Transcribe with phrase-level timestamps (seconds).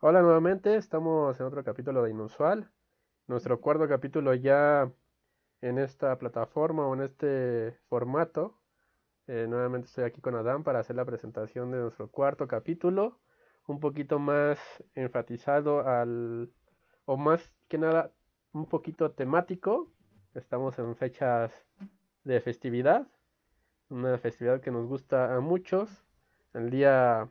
[0.00, 2.70] Hola nuevamente, estamos en otro capítulo de Inusual,
[3.26, 4.92] nuestro cuarto capítulo ya
[5.60, 8.60] en esta plataforma o en este formato.
[9.26, 13.18] Eh, nuevamente estoy aquí con Adam para hacer la presentación de nuestro cuarto capítulo,
[13.66, 14.60] un poquito más
[14.94, 16.52] enfatizado al,
[17.04, 18.12] o más que nada,
[18.52, 19.90] un poquito temático.
[20.32, 21.66] Estamos en fechas
[22.22, 23.08] de festividad,
[23.88, 26.04] una festividad que nos gusta a muchos.
[26.54, 27.28] El día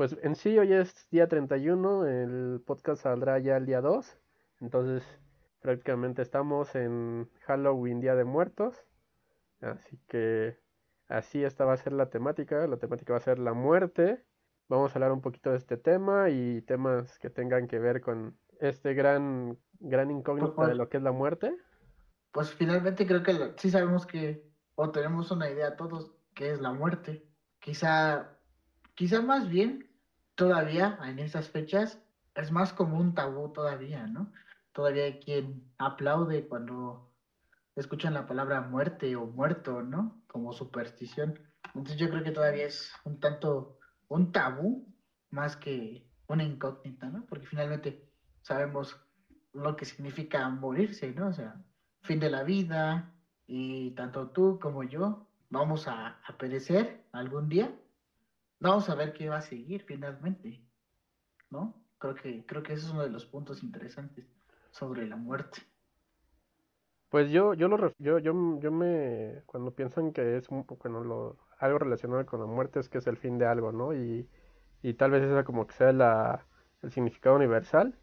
[0.00, 4.16] pues en sí hoy es día 31, el podcast saldrá ya el día 2,
[4.62, 5.02] entonces
[5.60, 8.82] prácticamente estamos en Halloween, Día de Muertos,
[9.60, 10.58] así que
[11.06, 14.24] así esta va a ser la temática, la temática va a ser la muerte,
[14.70, 18.38] vamos a hablar un poquito de este tema y temas que tengan que ver con
[18.58, 21.54] este gran, gran incógnito de lo que es la muerte.
[22.32, 26.72] Pues finalmente creo que sí sabemos que, o tenemos una idea todos, que es la
[26.72, 27.28] muerte.
[27.58, 28.38] Quizá,
[28.94, 29.89] quizá más bien
[30.40, 32.02] todavía en esas fechas
[32.34, 34.32] es más como un tabú todavía, ¿no?
[34.72, 37.12] Todavía hay quien aplaude cuando
[37.76, 40.22] escuchan la palabra muerte o muerto, ¿no?
[40.28, 41.38] Como superstición.
[41.74, 44.88] Entonces yo creo que todavía es un tanto un tabú
[45.28, 47.26] más que una incógnita, ¿no?
[47.26, 48.10] Porque finalmente
[48.40, 48.96] sabemos
[49.52, 51.28] lo que significa morirse, ¿no?
[51.28, 51.62] O sea,
[52.00, 53.12] fin de la vida
[53.46, 57.70] y tanto tú como yo vamos a, a perecer algún día
[58.60, 60.62] Vamos a ver qué va a seguir finalmente,
[61.50, 61.82] ¿no?
[61.98, 64.26] Creo que, creo que ese es uno de los puntos interesantes
[64.70, 65.62] sobre la muerte.
[67.08, 71.78] Pues yo, yo lo yo, yo, yo me cuando piensan que es bueno, lo, algo
[71.78, 73.94] relacionado con la muerte es que es el fin de algo, ¿no?
[73.94, 74.28] Y,
[74.82, 76.46] y tal vez esa como que sea la,
[76.82, 77.98] el significado universal,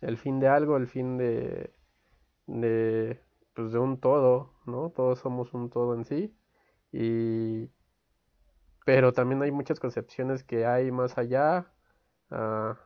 [0.00, 1.72] el fin de algo, el fin de,
[2.46, 3.20] de
[3.54, 4.90] pues de un todo, ¿no?
[4.90, 6.36] Todos somos un todo en sí.
[6.92, 7.70] Y,
[8.86, 11.66] pero también hay muchas concepciones que hay más allá,
[12.30, 12.78] ah,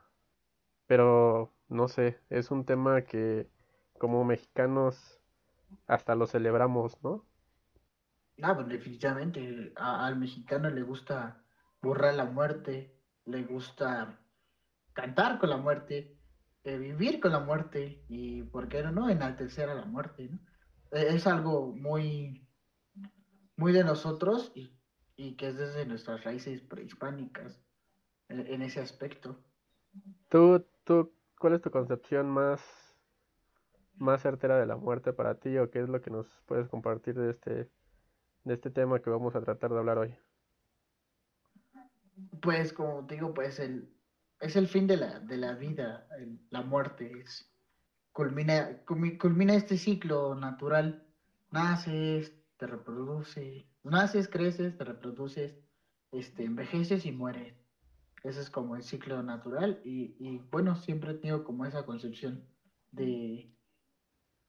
[0.87, 3.51] pero no sé, es un tema que
[3.99, 5.21] como mexicanos
[5.87, 7.27] hasta lo celebramos, ¿no?
[8.41, 11.45] Ah, pues definitivamente al mexicano le gusta
[11.83, 12.97] borrar la muerte,
[13.27, 14.19] le gusta
[14.95, 16.17] cantar con la muerte,
[16.65, 20.31] eh, vivir con la muerte y, ¿por qué no, enaltecer a la muerte?
[20.31, 20.39] ¿no?
[20.93, 22.49] E, es algo muy,
[23.57, 24.80] muy de nosotros y
[25.21, 27.61] y que es desde nuestras raíces prehispánicas
[28.31, 29.37] en, ese aspecto.
[30.31, 32.63] ¿Tú, tú, cuál es tu concepción más,
[33.99, 37.17] más certera de la muerte para ti o qué es lo que nos puedes compartir
[37.17, 37.69] de este,
[38.45, 40.15] de este tema que vamos a tratar de hablar hoy?
[42.41, 43.93] Pues como te digo, pues el,
[44.41, 46.09] es el fin de la, de la vida,
[46.49, 47.47] la muerte es
[48.13, 51.07] culmina, culmina este ciclo natural,
[51.51, 55.57] naces, te reproduce, naces, creces, te reproduces,
[56.13, 57.55] este, envejeces y mueres.
[58.23, 62.45] Ese es como el ciclo natural y, y, bueno, siempre he tenido como esa concepción
[62.91, 63.51] de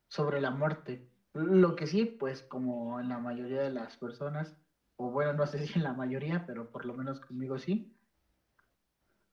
[0.10, 1.10] sobre la muerte.
[1.34, 4.58] Lo que sí, pues como en la mayoría de las personas,
[4.98, 7.96] o bueno, no sé si en la mayoría, pero por lo menos conmigo sí,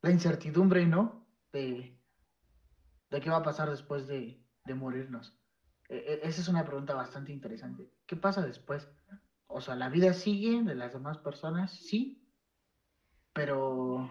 [0.02, 1.26] la incertidumbre, ¿no?
[1.52, 1.98] De,
[3.10, 5.34] de qué va a pasar después de, de morirnos.
[5.88, 7.90] E, e, esa es una pregunta bastante interesante.
[8.06, 8.88] ¿Qué pasa después?
[9.48, 12.22] O sea, la vida sigue de las demás personas, sí,
[13.32, 14.10] pero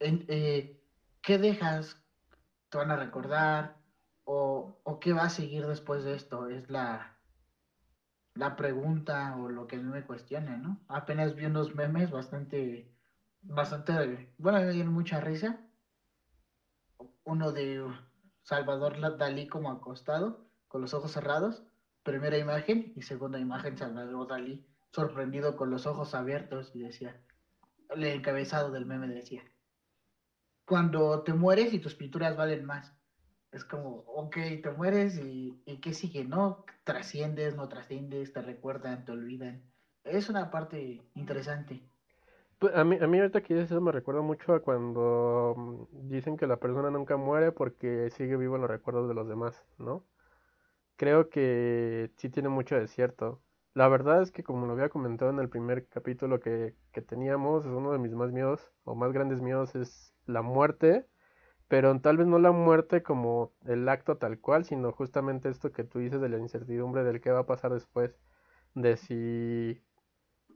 [0.00, 0.82] eh,
[1.22, 2.02] ¿qué dejas?
[2.68, 3.76] ¿Te van a recordar?
[4.24, 6.48] O, ¿O, qué va a seguir después de esto?
[6.48, 7.18] Es la,
[8.34, 10.80] la pregunta o lo que me cuestiona, ¿no?
[10.88, 12.92] Apenas vi unos memes bastante,
[13.42, 15.60] bastante, bueno, me dieron mucha risa.
[17.24, 17.86] Uno de
[18.42, 21.62] Salvador Dalí como acostado, con los ojos cerrados,
[22.02, 27.20] primera imagen y segunda imagen Salvador Dalí sorprendido con los ojos abiertos y decía,
[27.90, 29.42] el encabezado del meme decía,
[30.64, 32.96] cuando te mueres y tus pinturas valen más.
[33.52, 36.24] Es como, ok, te mueres y, ¿qué sigue?
[36.24, 36.64] ¿No?
[36.84, 39.64] Trasciendes, no trasciendes, te recuerdan, te olvidan.
[40.04, 41.82] Es una parte interesante.
[42.60, 46.36] Pues a mí, a mí ahorita que eso me recuerda mucho a cuando mm, dicen
[46.36, 50.04] que la persona nunca muere porque sigue vivo en los recuerdos de los demás, ¿no?
[51.00, 53.42] Creo que sí tiene mucho de cierto.
[53.72, 57.64] La verdad es que como lo había comentado en el primer capítulo que, que teníamos,
[57.64, 61.06] es uno de mis más miedos o más grandes miedos es la muerte,
[61.68, 65.84] pero tal vez no la muerte como el acto tal cual, sino justamente esto que
[65.84, 68.14] tú dices de la incertidumbre del qué va a pasar después,
[68.74, 69.82] de si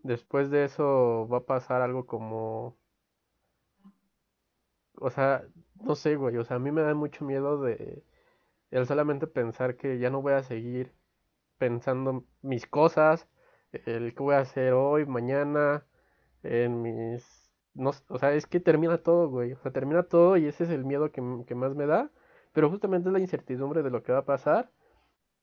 [0.04, 2.76] después de eso va a pasar algo como...
[4.96, 5.44] O sea,
[5.76, 8.04] no sé, güey, o sea, a mí me da mucho miedo de
[8.74, 10.92] el solamente pensar que ya no voy a seguir
[11.58, 13.28] pensando mis cosas,
[13.72, 15.86] el que voy a hacer hoy, mañana,
[16.42, 17.44] en mis
[17.74, 19.52] no, o sea, es que termina todo, güey.
[19.52, 22.10] O sea, termina todo y ese es el miedo que, que más me da.
[22.52, 24.70] Pero justamente es la incertidumbre de lo que va a pasar.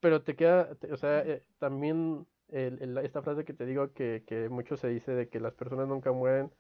[0.02, 4.78] Pero te queda, o sea, eh, también esta frase que te digo que, que mucho
[4.78, 6.52] se dice de que las personas nunca mueren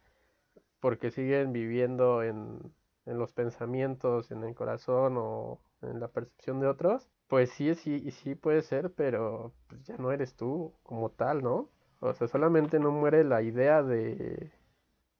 [0.79, 2.73] porque siguen viviendo en,
[3.05, 8.11] en los pensamientos, en el corazón o en la percepción de otros, pues sí, sí,
[8.11, 11.69] sí puede ser, pero pues ya no eres tú como tal, ¿no?
[11.99, 14.51] O sea, solamente no muere la idea de,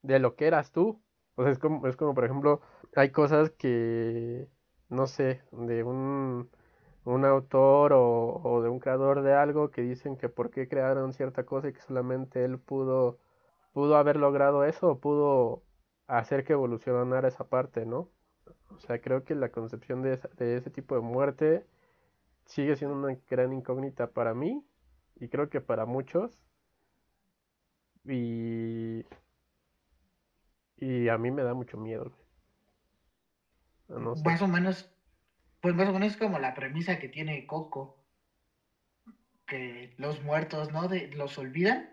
[0.01, 1.01] de lo que eras tú.
[1.35, 2.61] O sea, es como, es como, por ejemplo,
[2.95, 4.47] hay cosas que,
[4.89, 6.49] no sé, de un,
[7.05, 11.13] un autor o, o de un creador de algo que dicen que por qué crearon
[11.13, 13.19] cierta cosa y que solamente él pudo,
[13.73, 15.63] pudo haber logrado eso o pudo
[16.07, 18.09] hacer que evolucionara esa parte, ¿no?
[18.69, 21.65] O sea, creo que la concepción de, de ese tipo de muerte
[22.45, 24.65] sigue siendo una gran incógnita para mí
[25.19, 26.39] y creo que para muchos.
[28.05, 29.05] Y,
[30.77, 32.11] y a mí me da mucho miedo.
[33.87, 34.89] No Más o menos,
[35.59, 38.03] pues más o menos es como la premisa que tiene Coco,
[39.45, 40.87] que los muertos, ¿no?
[40.87, 41.89] De, los olvidan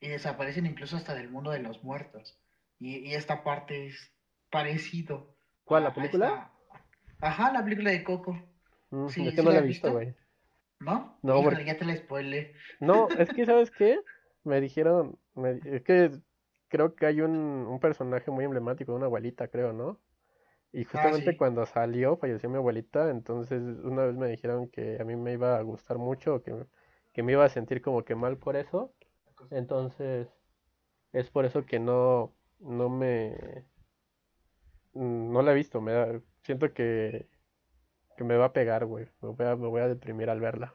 [0.00, 2.38] y desaparecen incluso hasta del mundo de los muertos.
[2.82, 4.12] Y, esta parte es
[4.50, 5.36] parecido.
[5.64, 6.50] ¿Cuál, la película?
[7.20, 8.36] Ajá, la película de Coco.
[8.90, 10.14] Mm, sí, es que no la he visto, güey.
[10.80, 11.16] ¿No?
[11.22, 11.64] No, porque...
[11.64, 12.54] ya te la spoilé.
[12.80, 14.00] No, es que, ¿sabes qué?
[14.42, 15.16] Me dijeron,
[15.64, 16.10] es que
[16.66, 20.00] creo que hay un, un personaje muy emblemático una abuelita, creo, ¿no?
[20.72, 25.04] Y ah, justamente cuando salió, falleció mi abuelita, entonces una vez me dijeron que a
[25.04, 26.52] mí me iba a gustar mucho, que,
[27.12, 28.92] que me iba a sentir como que mal por eso.
[29.50, 30.26] Entonces,
[31.12, 32.32] es por eso que no,
[32.62, 33.66] no me...
[34.94, 37.28] No la he visto, me da, siento que,
[38.16, 39.06] que me va a pegar, güey.
[39.20, 40.74] Me voy a, me voy a deprimir al verla.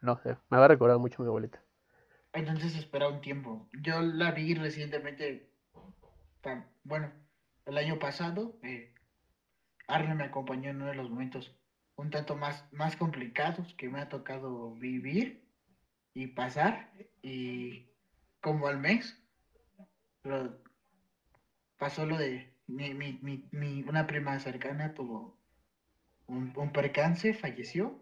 [0.00, 1.62] No sé, me va a recordar mucho a mi abuelita.
[2.32, 3.68] Entonces espera un tiempo.
[3.82, 5.50] Yo la vi recientemente,
[6.84, 7.12] bueno,
[7.66, 8.58] el año pasado.
[8.62, 8.94] Eh,
[9.86, 11.54] Arne me acompañó en uno de los momentos
[11.96, 15.46] un tanto más, más complicados que me ha tocado vivir
[16.14, 16.90] y pasar.
[17.22, 17.90] Y
[18.40, 19.22] como al mes,
[20.22, 20.58] pero
[21.82, 23.18] pasó lo de mi, mi,
[23.50, 25.36] mi, una prima cercana tuvo
[26.28, 28.00] un, un, percance, falleció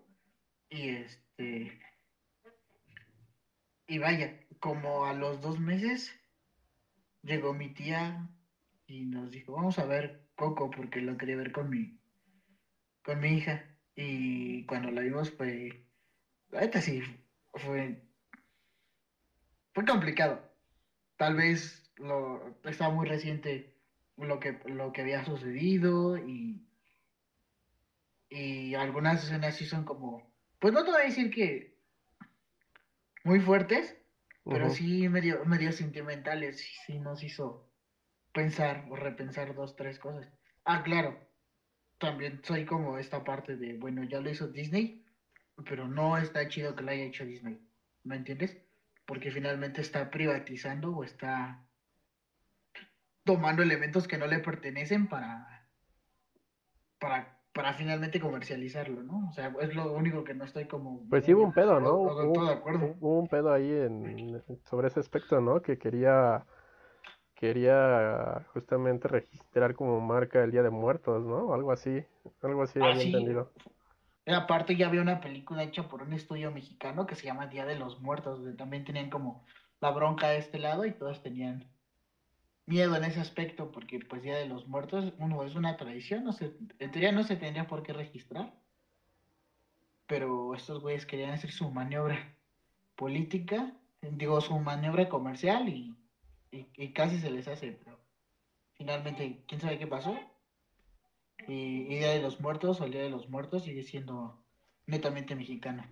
[0.68, 1.80] y este
[3.86, 6.14] y vaya, como a los dos meses
[7.22, 8.28] llegó mi tía
[8.86, 11.98] y nos dijo, vamos a ver Coco porque lo quería ver con mi
[13.02, 13.64] con mi hija
[13.96, 15.86] y cuando la vimos fue
[16.50, 17.00] la sí
[17.54, 18.06] fue
[19.72, 20.52] fue complicado.
[21.16, 23.74] Tal vez lo, estaba muy reciente
[24.16, 26.66] lo que, lo que había sucedido y,
[28.28, 31.78] y algunas escenas sí son como, pues no te voy a decir que
[33.24, 33.96] muy fuertes,
[34.44, 37.70] pero sí medio, medio sentimentales, sí, sí nos hizo
[38.32, 40.28] pensar o repensar dos, tres cosas.
[40.64, 41.18] Ah, claro,
[41.98, 45.04] también soy como esta parte de, bueno, ya lo hizo Disney,
[45.64, 47.60] pero no está chido que lo haya hecho Disney,
[48.04, 48.56] ¿me entiendes?
[49.06, 51.66] Porque finalmente está privatizando o está
[53.30, 55.64] tomando elementos que no le pertenecen para,
[56.98, 59.28] para, para finalmente comercializarlo, ¿no?
[59.28, 61.08] O sea, es lo único que no estoy como...
[61.08, 61.94] Pues sí hubo un pedo, ¿no?
[61.94, 65.62] hubo, un pedo ahí en, sobre ese aspecto, ¿no?
[65.62, 66.44] Que quería
[67.36, 71.54] quería justamente registrar como marca el Día de Muertos, ¿no?
[71.54, 72.04] Algo así,
[72.42, 73.52] algo así ah, había entendido.
[74.26, 77.76] Aparte ya había una película hecha por un estudio mexicano que se llama Día de
[77.76, 79.44] los Muertos, donde también tenían como
[79.80, 81.70] la bronca de este lado y todos tenían
[82.70, 86.32] miedo en ese aspecto, porque pues Día de los Muertos, uno, es una tradición, no
[86.32, 88.54] se, en teoría no se tendría por qué registrar,
[90.06, 92.16] pero estos güeyes querían hacer su maniobra
[92.94, 95.96] política, digo, su maniobra comercial y,
[96.52, 97.98] y, casi se les hace, pero
[98.74, 100.16] finalmente, ¿quién sabe qué pasó?
[101.48, 104.38] Y, Día de los Muertos o el Día de los Muertos sigue siendo
[104.86, 105.90] netamente mexicana.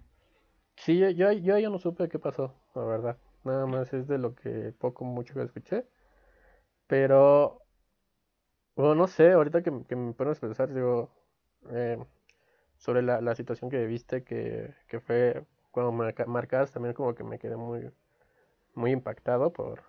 [0.77, 3.19] Sí, yo, yo, yo, yo no supe qué pasó, la verdad.
[3.43, 5.85] Nada más es de lo que poco mucho que escuché.
[6.89, 7.63] Pero,
[8.75, 11.11] bueno, no sé, ahorita que, que me pones a pensar, digo,
[11.71, 11.99] eh,
[12.79, 15.93] sobre la, la, situación que viste, que, que fue cuando
[16.27, 17.91] marcas, también como que me quedé muy,
[18.75, 19.83] muy impactado por,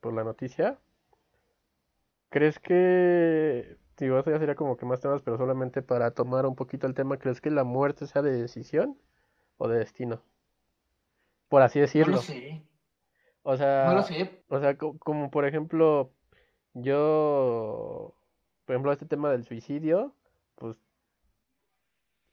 [0.00, 0.78] por la noticia.
[2.30, 6.56] ¿Crees que, digo, eso ya sería como que más temas, pero solamente para tomar un
[6.56, 8.98] poquito el tema, ¿crees que la muerte sea de decisión
[9.56, 10.22] o de destino?
[11.48, 12.12] Por así decirlo.
[12.12, 12.62] No lo sé.
[13.42, 14.44] O sea, no lo sé.
[14.48, 16.12] O sea, como por ejemplo,
[16.74, 18.14] yo,
[18.64, 20.14] por ejemplo, este tema del suicidio,
[20.56, 20.76] pues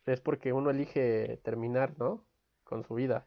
[0.06, 2.24] es porque uno elige terminar, ¿no?
[2.64, 3.26] Con su vida.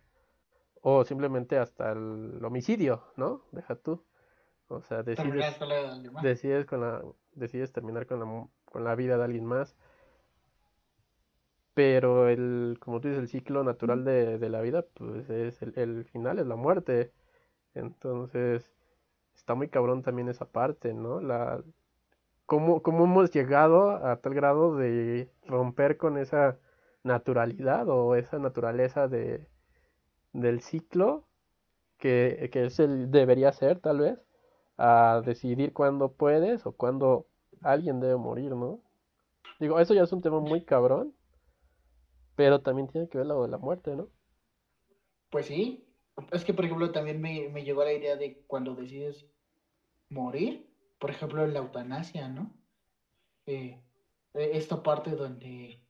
[0.82, 3.42] O simplemente hasta el homicidio, ¿no?
[3.52, 4.02] Deja tú.
[4.68, 5.58] O sea, decides,
[6.22, 7.02] decides, con la,
[7.32, 9.76] decides terminar con la, con la vida de alguien más.
[11.74, 15.72] Pero el, como tú dices, el ciclo natural de, de la vida, pues es el,
[15.76, 17.12] el, final, es la muerte.
[17.74, 18.70] Entonces,
[19.34, 21.20] está muy cabrón también esa parte, ¿no?
[21.20, 21.62] La,
[22.46, 26.58] cómo, cómo hemos llegado a tal grado de romper con esa
[27.02, 29.46] naturalidad o esa naturaleza de,
[30.32, 31.26] del ciclo
[31.98, 34.18] que, que es el debería ser tal vez
[34.76, 37.26] a decidir cuándo puedes o cuándo
[37.62, 38.80] alguien debe morir, ¿no?
[39.58, 41.14] Digo, eso ya es un tema muy cabrón,
[42.34, 44.08] pero también tiene que ver lo de la muerte, ¿no?
[45.30, 45.86] Pues sí,
[46.32, 49.26] es que por ejemplo también me, me llegó la idea de cuando decides
[50.08, 52.52] morir, por ejemplo en la eutanasia, ¿no?
[53.46, 53.80] Eh,
[54.34, 55.82] esta parte donde,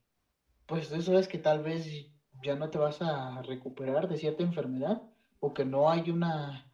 [0.65, 2.07] pues eso es que tal vez
[2.43, 5.01] ya no te vas a recuperar de cierta enfermedad
[5.39, 6.71] o que no hay una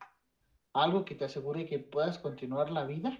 [0.74, 3.20] algo que te asegure que puedas continuar la vida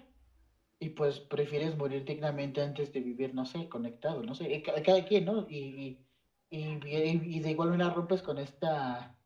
[0.78, 5.24] y pues prefieres morir dignamente antes de vivir, no sé, conectado, no sé, cada quien,
[5.24, 5.46] ¿no?
[5.50, 6.06] Y,
[6.50, 9.17] y, y, de igual manera rompes con esta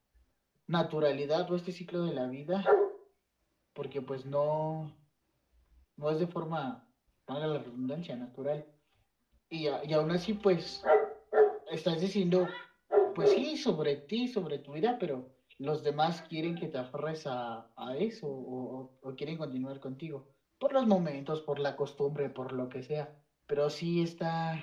[0.73, 2.65] naturalidad o este ciclo de la vida,
[3.75, 4.93] porque pues no,
[5.97, 6.89] no es de forma,
[7.25, 8.67] para la redundancia, natural.
[9.49, 10.83] Y, y aún así, pues,
[11.71, 12.49] estás diciendo,
[13.15, 17.69] pues sí, sobre ti, sobre tu vida, pero los demás quieren que te aferres a,
[17.99, 20.27] eso o, quieren continuar contigo.
[20.59, 23.15] Por los momentos, por la costumbre, por lo que sea.
[23.47, 24.57] Pero sí está...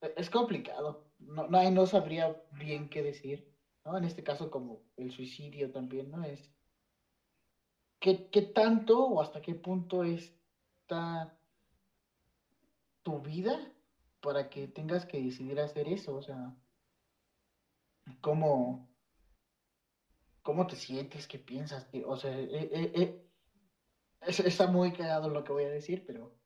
[0.00, 1.10] E, es complicado.
[1.18, 3.53] No, no, no sabría bien qué decir.
[3.84, 3.96] ¿No?
[3.98, 6.24] En este caso como el suicidio también, ¿no?
[6.24, 6.50] Es...
[8.00, 11.38] ¿Qué, qué tanto o hasta qué punto está
[13.02, 13.72] tu vida
[14.20, 16.16] para que tengas que decidir hacer eso?
[16.16, 16.54] O sea,
[18.20, 18.94] ¿cómo,
[20.44, 21.26] ¿Cómo te sientes?
[21.26, 21.88] ¿Qué piensas?
[22.06, 23.26] O sea, eh, eh, eh,
[24.20, 26.36] está muy cagado lo que voy a decir, pero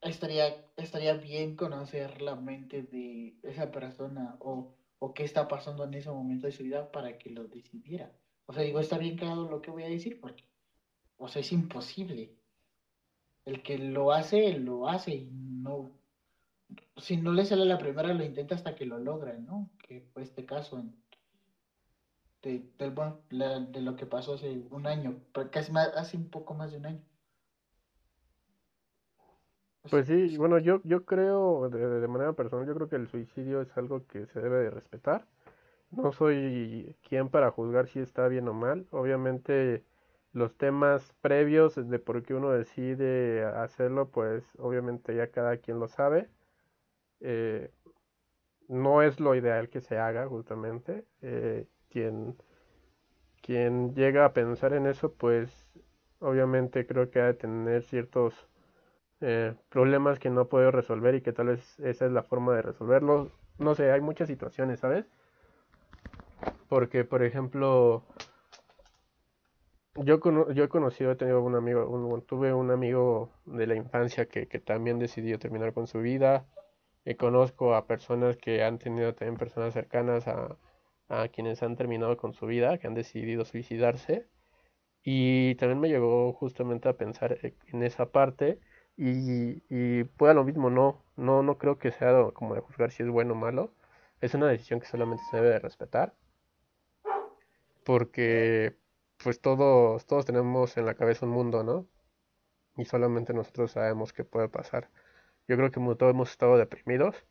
[0.00, 5.94] estaría, estaría bien conocer la mente de esa persona o, o qué está pasando en
[5.94, 8.12] ese momento de su vida para que lo decidiera.
[8.46, 10.44] O sea, digo, está bien cagado lo que voy a decir porque,
[11.16, 12.34] o sea, es imposible.
[13.44, 15.92] El que lo hace, lo hace y no,
[16.96, 19.70] si no le sale la primera, lo intenta hasta que lo logra, ¿no?
[19.86, 20.84] Que fue este caso
[22.42, 26.78] de, de lo que pasó hace un año, casi más, hace un poco más de
[26.78, 27.07] un año.
[29.90, 33.62] Pues sí, bueno, yo, yo creo, de, de, manera personal, yo creo que el suicidio
[33.62, 35.26] es algo que se debe de respetar.
[35.90, 38.86] No soy quien para juzgar si está bien o mal.
[38.90, 39.84] Obviamente
[40.32, 45.88] los temas previos de por qué uno decide hacerlo, pues obviamente ya cada quien lo
[45.88, 46.28] sabe.
[47.20, 47.70] Eh,
[48.68, 51.06] no es lo ideal que se haga justamente.
[51.22, 52.36] Eh, quien,
[53.42, 55.50] quien llega a pensar en eso, pues
[56.20, 58.48] obviamente creo que ha de tener ciertos
[59.20, 62.62] eh, problemas que no puede resolver y que tal vez esa es la forma de
[62.62, 63.28] resolverlos.
[63.58, 65.06] No sé, hay muchas situaciones, ¿sabes?
[66.68, 68.04] Porque, por ejemplo,
[70.04, 70.20] yo,
[70.52, 74.98] yo he conocido, he tenido un amigo, tuve un amigo de la infancia que, también
[74.98, 76.46] decidió terminar con su vida.
[77.04, 80.56] Y conozco a personas que han tenido también personas cercanas a,
[81.32, 84.28] quienes han terminado con su vida, que han decidido suicidarse.
[85.02, 88.60] Y también me llegó justamente a pensar e, en esa parte
[88.98, 93.04] y, y pueda lo mismo, no, no, no creo que sea como de juzgar si
[93.04, 93.72] es bueno o malo.
[94.20, 96.14] Es una decisión que solamente se debe de respetar.
[97.84, 98.76] Porque
[99.22, 101.86] pues todos, todos tenemos en la cabeza un mundo, ¿no?
[102.76, 104.90] Y solamente nosotros sabemos qué puede pasar.
[105.46, 107.24] Yo creo que todos hemos estado deprimidos.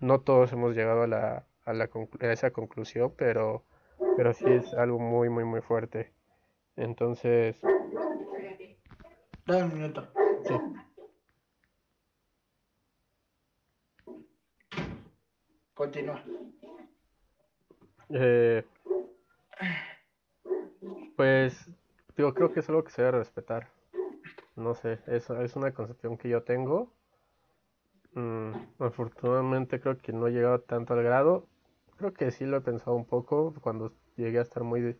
[0.00, 1.88] No todos hemos llegado a la, a, la
[2.20, 3.64] a esa conclusión, pero,
[4.16, 6.12] pero sí es algo muy, muy, muy fuerte.
[6.76, 7.60] Entonces...
[9.46, 10.08] Dame un minuto.
[10.46, 10.54] Sí.
[15.82, 16.22] Continúa.
[18.10, 18.64] Eh,
[21.16, 21.70] pues,
[22.16, 23.68] digo, creo que es algo que se debe respetar.
[24.54, 26.92] No sé, es, es una concepción que yo tengo.
[28.14, 31.48] Mm, afortunadamente creo que no he llegado tanto al grado
[32.02, 34.96] creo que sí lo he pensado un poco cuando llegué a estar muy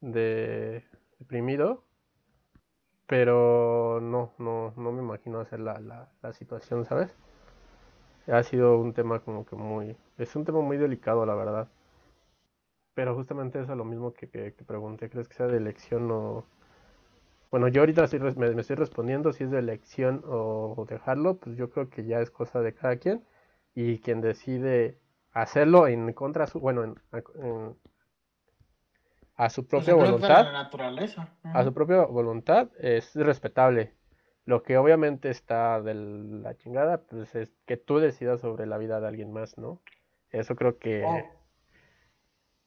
[0.00, 0.84] de,
[1.18, 1.84] deprimido.
[3.06, 7.16] Pero no, no, no me imagino hacer la, la, situación, ¿sabes?
[8.30, 9.96] Ha sido un tema como que muy...
[10.18, 11.68] Es un tema muy delicado, la verdad.
[12.94, 15.10] Pero justamente eso es lo mismo que, que, pregunté.
[15.10, 16.44] ¿Crees que sea de elección o...?
[17.50, 18.06] Bueno, yo ahorita
[18.36, 21.38] me, me, estoy respondiendo si es de elección o dejarlo.
[21.38, 23.24] Pues yo creo que ya es cosa de cada quien.
[23.74, 24.98] Y quien decide
[25.32, 26.96] hacerlo en contra su, bueno, en,
[29.36, 30.46] a su Pues propia la voluntad,
[31.54, 33.94] a su propia voluntad es respetable.
[34.50, 39.00] Lo que obviamente está de la chingada, pues es que tú decidas sobre la vida
[39.00, 39.80] de alguien más, ¿no?
[40.30, 41.24] Eso creo que, Oh,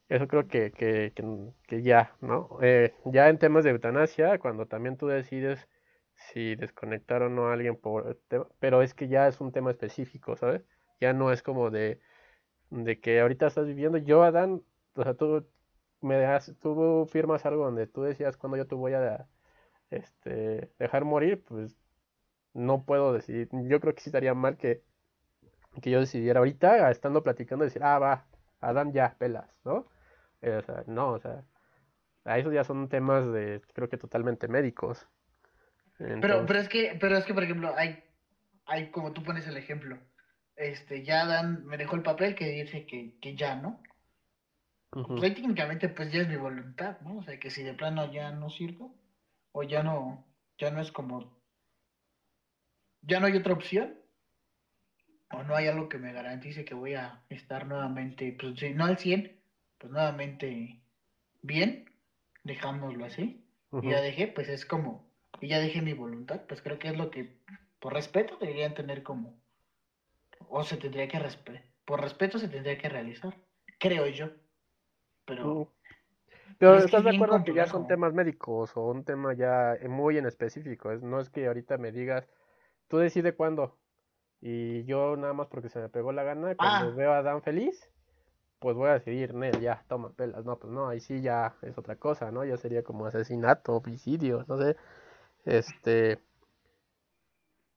[0.09, 2.57] eso creo que, que, que- que ya, ¿no?
[2.61, 5.67] Eh, ya en temas de eutanasia, cuando también tú decides
[6.15, 8.19] si desconectar o no a alguien por,
[8.59, 10.63] pero es que ya es un tema específico, ¿sabes?
[10.99, 11.99] Ya no es como de,
[12.71, 13.99] de que ahorita estás viviendo.
[13.99, 14.63] Yo, Adán,
[14.95, 15.47] o sea, tú
[16.01, 19.27] me das, tú firmas algo donde tú decías cuando yo te voy a
[19.97, 21.75] este, dejar morir, pues
[22.53, 23.49] no puedo decidir.
[23.67, 24.83] Yo creo que sí estaría mal que,
[25.81, 28.25] que yo decidiera ahorita, estando platicando, decir, ah, va,
[28.61, 29.87] Adán ya, pelas, ¿no?
[30.41, 31.43] Eh, o sea, no, o sea,
[32.25, 35.07] esos ya son temas de, creo que totalmente médicos.
[36.19, 38.03] Pero, Entonces, pero es que, pero es que, por ejemplo, hay,
[38.65, 39.99] hay, como tú pones el ejemplo,
[40.55, 43.81] este, ya Dan me dejó el papel que dice que, que ya, ¿no?
[44.95, 47.17] ujú, Pues ahí técnicamente, pues ya es mi voluntad, ¿no?
[47.17, 48.95] O sea, que si de plano ya no sirvo,
[49.53, 50.25] o ya no,
[50.57, 51.39] ya no es como,
[53.01, 53.97] ya no hay otra opción,
[55.31, 58.85] o no hay algo que me garantice que voy a estar nuevamente, pues si no
[58.85, 59.39] al 100,
[59.77, 60.81] pues nuevamente
[61.41, 61.89] bien,
[62.43, 63.39] dejámoslo así.
[63.81, 66.97] Y ya dejé, pues es como, y ya dejé mi voluntad, pues creo que es
[66.97, 67.39] lo que,
[67.79, 69.41] por respeto, deberían tener como,
[70.47, 73.35] o se tendría que respetar, por respeto se tendría que realizar,
[73.79, 74.29] creo yo.
[75.25, 75.73] Pero
[76.67, 79.77] pero es ¿estás es de acuerdo que ya son temas médicos o un tema ya
[79.87, 80.91] muy en específico?
[80.91, 82.27] Es, no es que ahorita me digas,
[82.87, 83.77] tú decide cuándo.
[84.41, 87.41] Y yo nada más porque se me pegó la gana, cuando Ah, veo a Dan
[87.41, 87.89] feliz,
[88.59, 90.45] pues voy a decidir, Nel, ya, toma pelas.
[90.45, 92.43] No, pues no, ahí sí ya es otra cosa, ¿no?
[92.45, 94.75] Ya sería como asesinato, homicidio, no sé.
[95.45, 96.19] Este,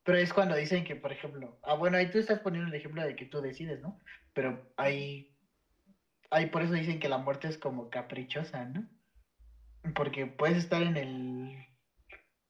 [0.07, 3.03] pero es cuando dicen que, por ejemplo, ah, bueno, ahí tú estás poniendo el ejemplo
[3.03, 4.01] de que tú decides, ¿no?
[4.35, 5.36] Pero ahí,
[6.31, 8.87] ahí por eso dicen que la muerte es como caprichosa, ¿no?
[9.95, 11.67] Porque puedes estar en el,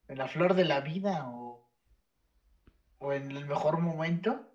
[0.08, 1.70] en la flor de la vida o,
[2.98, 4.48] o en el mejor momento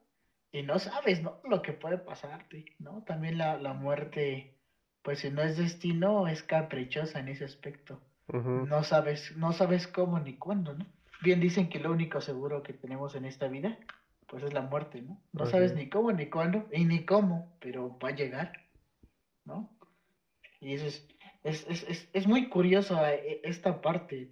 [0.51, 1.39] y no sabes, ¿no?
[1.47, 3.03] Lo que puede pasarte, ¿no?
[3.03, 4.57] También la, la muerte,
[5.01, 8.01] pues si no es destino, es caprichosa en ese aspecto.
[8.33, 10.85] No sabes, no sabes cómo ni cuándo, ¿no?
[11.21, 13.77] Bien dicen que lo único seguro que tenemos en esta vida,
[14.27, 15.21] pues es la muerte, ¿no?
[15.33, 15.77] No sabes es.
[15.77, 18.53] ni cómo ni cuándo y ni cómo, pero va a llegar,
[19.51, 19.69] ¿no?
[20.61, 21.05] Y eso es,
[21.43, 24.29] es, es, es, muy curioso eh, esta parte.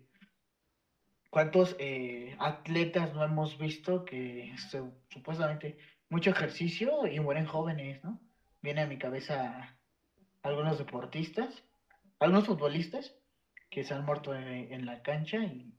[1.29, 5.77] ¿Cuántos eh, atletas no hemos visto que se- supuestamente
[6.09, 8.19] mucho ejercicio y mueren jóvenes, ¿no?
[8.61, 9.75] Viene a mi cabeza
[10.41, 11.63] algunos deportistas,
[12.19, 13.13] algunos futbolistas
[13.69, 15.73] que se han muerto en, en la cancha y,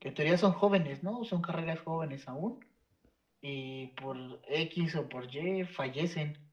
[0.00, 1.24] que en teoría son jóvenes, ¿no?
[1.24, 2.60] Son carreras jóvenes aún
[3.40, 6.43] y por X o por Y fallecen.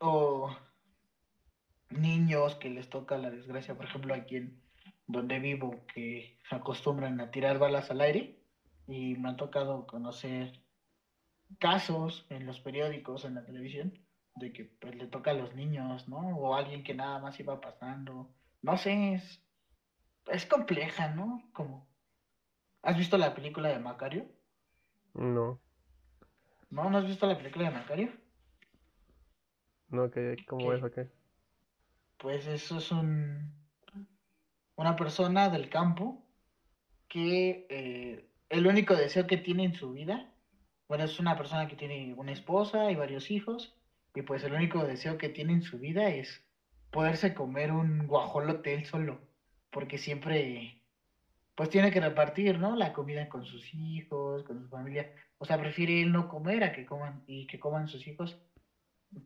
[0.00, 0.54] O
[1.90, 4.62] niños que les toca la desgracia, por ejemplo, aquí en
[5.06, 8.38] donde vivo, que se acostumbran a tirar balas al aire
[8.86, 10.60] y me ha tocado conocer
[11.58, 13.98] casos en los periódicos, en la televisión,
[14.36, 16.36] de que pues le toca a los niños, ¿no?
[16.36, 18.30] O alguien que nada más iba pasando.
[18.62, 19.42] No sé, es,
[20.26, 21.42] es compleja, ¿no?
[21.52, 21.86] Como,
[22.82, 24.26] ¿has visto la película de Macario?
[25.14, 25.60] No,
[26.70, 26.90] ¿No?
[26.90, 28.23] ¿No has visto la película de Macario?
[29.94, 31.08] No, que ¿cómo es o qué?
[32.24, 33.52] pues eso es un,
[34.76, 36.24] una persona del campo
[37.06, 40.32] que eh, el único deseo que tiene en su vida,
[40.88, 43.76] bueno, es una persona que tiene una esposa y varios hijos,
[44.14, 46.42] y pues el único deseo que tiene en su vida es
[46.90, 49.20] poderse comer un guajolote él solo,
[49.70, 50.82] porque siempre,
[51.54, 52.74] pues tiene que repartir, ¿no?
[52.74, 56.72] La comida con sus hijos, con su familia, o sea, prefiere él no comer a
[56.72, 58.40] que coman y que coman sus hijos,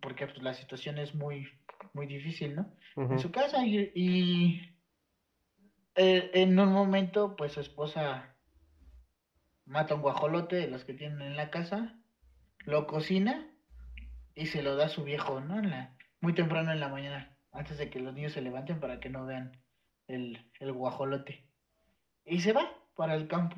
[0.00, 1.48] porque pues la situación es muy,
[1.92, 2.74] muy difícil, ¿no?
[3.12, 4.76] En su casa y, y
[5.94, 8.34] eh, en un momento, pues su esposa
[9.66, 11.94] mata un guajolote de los que tienen en la casa,
[12.64, 13.46] lo cocina
[14.34, 15.58] y se lo da a su viejo, ¿no?
[15.58, 18.98] En la- muy temprano en la mañana, antes de que los niños se levanten para
[19.00, 19.60] que no vean
[20.06, 21.44] el, el guajolote.
[22.24, 23.56] Y se va para el campo.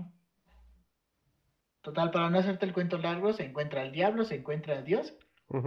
[1.83, 5.15] Total, para no hacerte el cuento largo, se encuentra al diablo, se encuentra a Dios.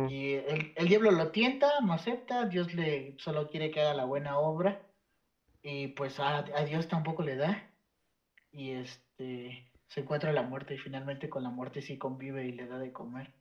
[0.09, 4.05] Y el, el diablo lo tienta, no acepta, Dios le solo quiere que haga la
[4.05, 4.81] buena obra.
[5.61, 7.69] Y pues a, a Dios tampoco le da.
[8.51, 12.65] Y este se encuentra la muerte y finalmente con la muerte sí convive y le
[12.65, 13.31] da de comer.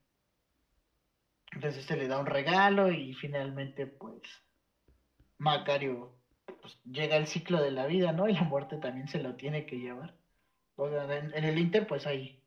[1.52, 4.22] Entonces este le da un regalo y finalmente pues
[5.38, 6.12] Macario
[6.60, 8.28] pues, llega el ciclo de la vida, ¿no?
[8.28, 10.14] Y la muerte también se lo tiene que llevar.
[10.76, 12.42] En, en el Inter pues hay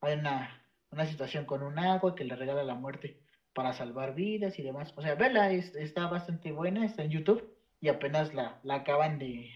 [0.00, 0.55] una,
[0.90, 3.22] una situación con un agua que le regala la muerte.
[3.54, 4.92] para salvar vidas y demás.
[4.96, 7.42] O sea, vela, está bastante buena, está en YouTube
[7.80, 9.50] y apenas la, la acaban de,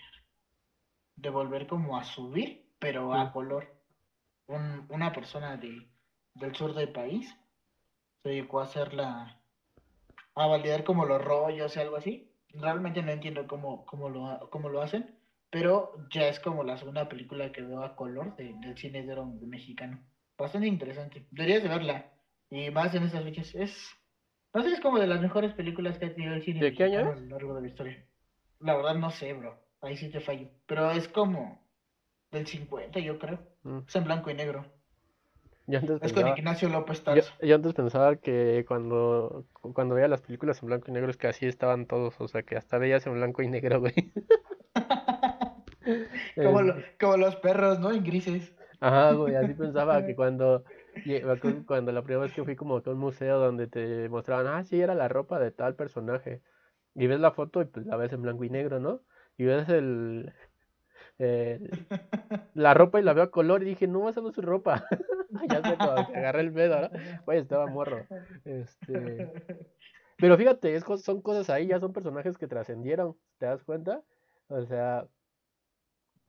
[1.16, 3.76] de volver como a subir, pero a color.
[4.48, 5.86] una persona de,
[6.34, 7.36] del sur del país
[8.22, 9.40] se dedicó a hacerla,
[10.34, 12.32] a validar como los rollos y algo así.
[12.54, 15.14] Realmente no entiendo cómo, cómo, lo, cómo lo hacen,
[15.50, 19.16] pero ya es como la segunda película que veo a color del cine de
[19.46, 20.00] mexicano.
[20.40, 21.26] Bastante interesante.
[21.30, 22.06] Deberías de verla.
[22.48, 23.54] Y más en estas fechas.
[23.54, 23.90] Es,
[24.54, 26.84] no sé, es como de las mejores películas que ha tenido el cine ¿De qué
[26.84, 27.00] año?
[27.10, 28.06] a lo largo de la historia.
[28.58, 29.58] La verdad no sé, bro.
[29.82, 30.48] Ahí sí te fallo.
[30.66, 31.62] Pero es como
[32.30, 33.38] del 50, yo creo.
[33.64, 33.80] Mm.
[33.86, 34.64] Es en blanco y negro.
[35.68, 37.32] es con Ignacio López Tarso.
[37.42, 41.28] Yo, antes pensaba que cuando, cuando veía las películas en blanco y negro es que
[41.28, 42.18] así estaban todos.
[42.18, 43.94] O sea, que hasta veías en blanco y negro, güey.
[46.34, 46.60] como,
[46.98, 47.92] como los perros, ¿no?
[47.92, 48.54] En grises.
[48.80, 50.64] Ajá, güey, así pensaba que cuando,
[51.66, 54.80] cuando la primera vez que fui como a un museo donde te mostraban, ah, sí,
[54.80, 56.42] era la ropa de tal personaje.
[56.94, 59.02] Y ves la foto y pues la ves en blanco y negro, ¿no?
[59.36, 60.32] Y ves el,
[62.54, 64.84] la ropa y la veo a color y dije, no, esa no es su ropa.
[65.48, 65.76] ya sé,
[66.16, 66.88] agarré el pedo, ¿no?
[67.26, 68.06] Güey, estaba morro.
[68.44, 69.32] Este...
[70.16, 74.02] Pero fíjate, es, son cosas ahí, ya son personajes que trascendieron, ¿te das cuenta?
[74.48, 75.06] O sea,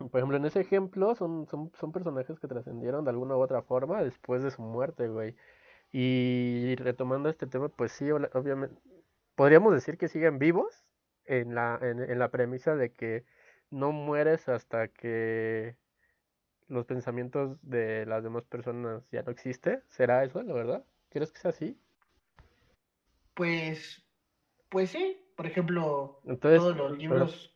[0.09, 3.61] por ejemplo, en ese ejemplo son, son, son personajes que trascendieron de alguna u otra
[3.61, 5.35] forma después de su muerte, güey.
[5.91, 8.75] Y retomando este tema, pues sí, obviamente,
[9.35, 10.85] podríamos decir que siguen vivos
[11.25, 13.25] en la, en, la premisa de que
[13.69, 15.75] no mueres hasta que
[16.67, 19.83] los pensamientos de las demás personas ya no existen.
[19.89, 20.85] ¿Será eso, la verdad?
[21.09, 21.77] ¿Quieres que sea así?
[23.33, 24.03] Pues,
[24.69, 25.17] pues sí.
[25.35, 27.50] Por ejemplo, todos los libros.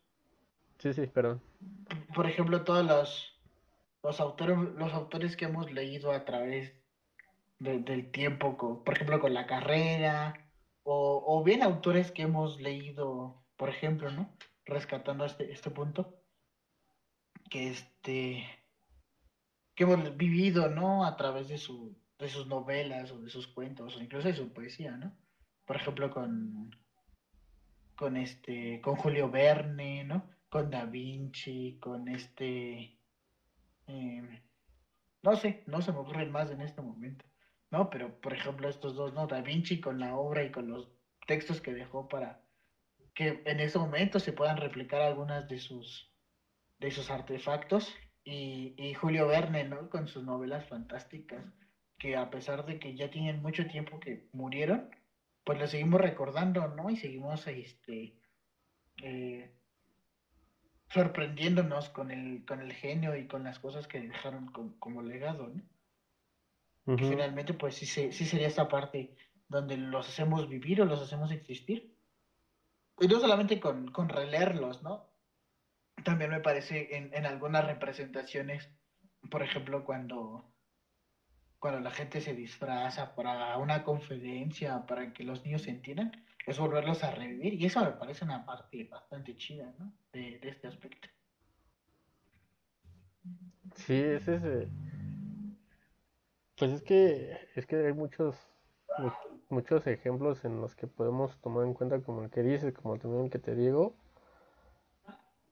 [0.80, 1.42] Sí, sí, perdón.
[2.14, 3.40] Por ejemplo, todos los,
[4.04, 6.74] los autores, los autores que hemos leído a través
[7.60, 10.46] del tiempo, por ejemplo, con la carrera,
[10.84, 14.30] o, bien autores que hemos leído, por ejemplo, ¿no?
[14.66, 16.22] Rescatando este, este punto,
[17.50, 18.46] que este
[19.74, 21.06] que hemos vivido, ¿no?
[21.06, 24.54] A través de su de sus novelas o de sus cuentos o incluso de su
[24.54, 25.12] poesía, ¿no?
[25.66, 26.76] Por ejemplo, con
[27.96, 30.30] con este con Julio Verne, ¿no?
[30.56, 32.98] Con Da Vinci, con este
[33.88, 34.42] eh,
[35.22, 37.26] no sé, no se me ocurren más en este momento.
[37.72, 37.90] ¿no?
[37.90, 39.28] Pero, por ejemplo, estos dos, ¿no?
[39.28, 40.90] Da Vinci con la obra y con los
[41.28, 42.42] textos que dejó para
[43.14, 46.10] que en ese momento se puedan replicar algunas de sus,
[46.80, 47.94] de sus artefactos.
[48.24, 49.90] Y, y Julio Verne, ¿no?
[49.90, 51.44] Con sus novelas fantásticas,
[52.00, 54.90] que a pesar de que ya tienen mucho tiempo que murieron,
[55.44, 56.90] pues lo seguimos recordando, ¿no?
[56.90, 58.18] Y seguimos, este,
[59.04, 59.52] eh,
[60.90, 65.64] sorprendiéndonos con el, con el genio y con las cosas que dejaron como legado, ¿no?
[66.98, 69.16] finalmente, pues sí, sí sería esta parte
[69.48, 71.96] donde los hacemos vivir o los hacemos existir.
[73.00, 75.10] Y no solamente con, con releerlos, ¿no?
[76.04, 78.70] También me parece en, en algunas representaciones,
[79.30, 80.54] por ejemplo, cuando,
[81.60, 86.60] cuando la gente se disfraza para una conferencia, para que los niños se entiendan, es
[86.60, 87.54] volverlos a revivir.
[87.56, 89.94] Y eso me parece una parte bastante chida, ¿no?
[90.12, 91.08] De, este aspecto.
[93.76, 94.70] Sí, es ese
[96.58, 98.36] pues es que, es que hay muchos,
[99.50, 103.26] muchos ejemplos en los que podemos tomar en cuenta como el que dices, como también
[103.26, 103.94] el que te digo,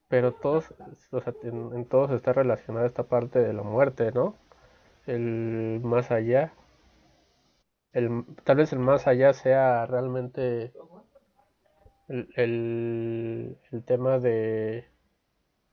[0.07, 0.73] pero todos,
[1.43, 4.35] en, todos está relacionada esta parte de la muerte, ¿no?
[5.07, 6.53] El más allá,
[7.93, 10.73] el, tal vez el más allá sea realmente
[12.07, 14.87] el, el, tema de,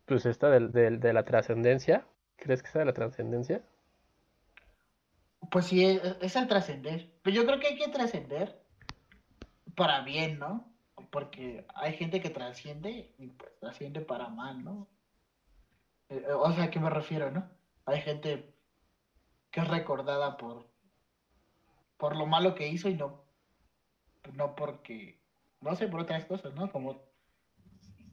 [0.07, 2.07] pues esta de, de la trascendencia,
[2.37, 3.63] ¿crees que sea de la trascendencia?
[5.51, 7.11] Pues sí, es, el trascender.
[7.23, 8.63] Pero yo creo que hay que trascender
[9.75, 10.73] para bien, ¿no?
[11.11, 14.89] Porque hay gente que trasciende y pues trasciende para mal, ¿no?
[16.09, 17.49] Eh, o sea, ¿a qué me refiero, no?
[17.87, 18.55] Hay gente
[19.51, 20.69] que es recordada por,
[22.01, 23.23] por lo malo que hizo y no,
[24.33, 25.21] no porque,
[25.61, 26.73] no sé, por otras cosas, ¿no?
[26.73, 27.01] Como,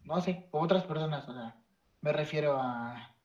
[0.04, 1.56] no sé, por otras personas, o sea,
[2.02, 3.18] me refiero a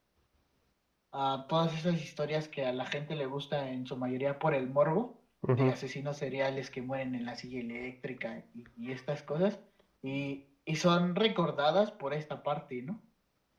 [1.12, 4.68] a todas esas historias que a la gente le gusta en su mayoría por el
[4.68, 8.44] morbo, de asesinos seriales que mueren en la silla eléctrica
[8.76, 9.58] y, estas cosas,
[10.02, 13.02] y, son recordadas por esta parte, ¿no?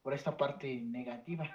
[0.02, 1.46] Por esta parte negativa,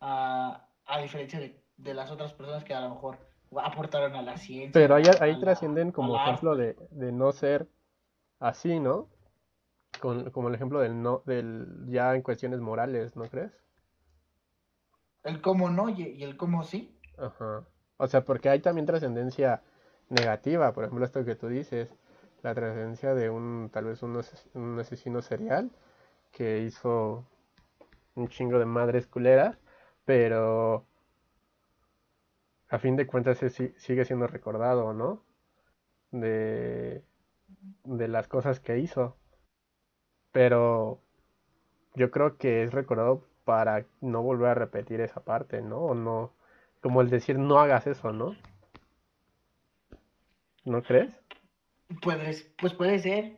[0.00, 0.66] a,
[1.00, 3.18] diferencia de, las otras personas que a lo mejor
[3.62, 4.70] aportaron a la ciencia.
[4.72, 7.68] Pero ahí, ahí trascienden como ejemplo de, no ser
[8.40, 9.08] así, ¿no?
[10.00, 13.52] como el ejemplo del no, del ya en cuestiones morales, ¿no crees?
[15.22, 16.98] El cómo no y, el cómo sí.
[17.16, 17.64] Ajá.
[17.96, 19.62] O sea, porque hay también trascendencia
[20.10, 21.88] negativa, por ejemplo, esto que tú dices,
[22.42, 24.20] la trascendencia de un, tal vez un,
[24.54, 25.70] un asesino serial
[26.32, 27.24] que hizo
[28.14, 29.56] un chingo de madres culeras,
[30.04, 30.86] pero
[32.74, 35.22] a fin de cuentas sigue siendo recordado, ¿no?
[36.10, 37.04] De,
[37.84, 39.16] de las cosas que hizo.
[40.32, 41.00] Pero
[41.94, 45.78] yo creo que es recordado para no volver a repetir esa parte, ¿no?
[45.82, 46.32] O no,
[46.80, 48.34] como el decir no hagas eso, ¿no?
[50.64, 51.16] ¿No crees?
[52.02, 53.36] Pues, pues puede ser.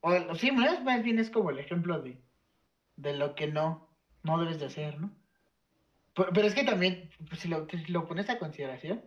[0.00, 2.20] O, sí, más bien es como el ejemplo de,
[2.96, 3.88] de lo que no,
[4.24, 5.12] no debes de hacer, ¿no?
[6.14, 9.02] Pero, es que también, pues, si lo, lo pones a consideración,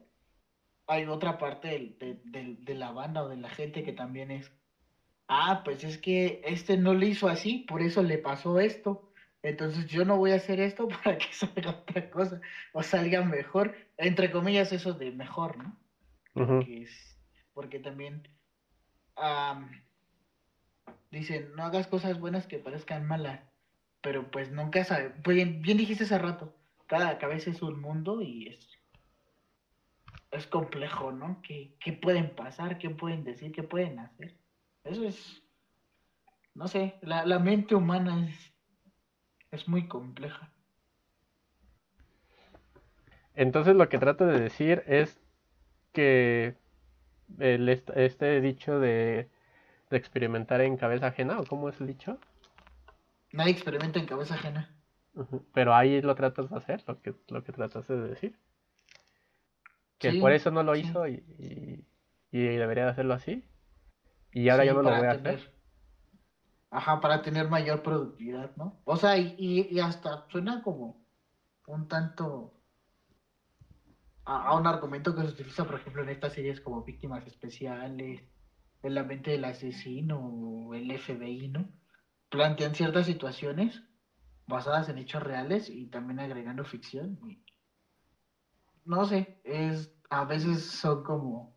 [0.88, 4.52] hay otra parte de, la banda o de la gente que también es,
[5.28, 9.10] ah, pues es que este no lo hizo así, por eso le pasó esto.
[9.42, 13.76] Entonces yo no voy a hacer esto para que salga otra cosa o salga mejor,
[13.98, 15.78] entre comillas eso de mejor, ¿no?
[16.34, 17.20] Porque, es,
[17.54, 18.28] porque también
[21.12, 23.42] dicen, no hagas cosas buenas que parezcan malas,
[24.02, 26.56] pero pues nunca sabes, pues bien, bien dijiste hace rato,
[26.94, 28.70] cada cabeza es un mundo y es,
[30.30, 31.42] es complejo, ¿no?
[31.42, 32.78] ¿Qué, pueden pasar?
[32.78, 33.52] ¿Qué pueden decir?
[33.52, 34.38] ¿Qué pueden hacer?
[34.84, 35.42] Eso es,
[36.54, 38.54] no sé, la, mente humana es,
[39.50, 40.52] es muy compleja.
[43.34, 45.20] Entonces lo que trato de decir es
[45.94, 46.58] que
[47.40, 49.32] el, este dicho de,
[49.90, 52.20] de experimentar en cabeza ajena, ¿o cómo es el dicho?
[53.32, 54.70] Nadie experimenta en cabeza ajena.
[55.54, 58.40] Pero ahí lo tratas de hacer, lo que, lo que tratas de decir.
[60.00, 61.86] Que por eso no lo hizo y,
[62.32, 63.48] y, debería de hacerlo así.
[64.32, 65.54] Y ahora yo no lo voy a hacer.
[66.72, 68.82] Ajá, para tener mayor productividad, ¿no?
[68.86, 71.06] O sea, y, y hasta suena como
[71.68, 72.60] un tanto
[74.26, 78.22] a, a, un argumento que se utiliza, por ejemplo, en estas series como víctimas especiales,
[78.82, 81.70] en la mente del asesino o el FBI, ¿no?
[82.30, 83.84] Plantean ciertas situaciones
[84.48, 87.20] basadas en hechos reales y también agregando ficción.
[88.86, 91.56] no sé, es a veces son como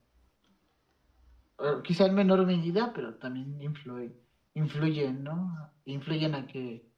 [1.59, 4.19] eh, quizá en menor medida, pero también influyen,
[4.55, 5.71] influyen, ¿no?
[5.85, 6.91] Influyen a que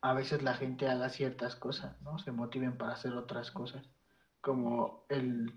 [0.00, 2.18] a veces la gente haga ciertas cosas, ¿no?
[2.18, 3.88] Se motiven para hacer otras cosas,
[4.40, 5.52] como el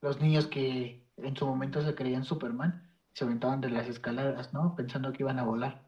[0.00, 4.74] los niños que en su momento se creían Superman se aventaban de las escaleras, ¿no?
[4.74, 5.83] Pensando que iban a volar.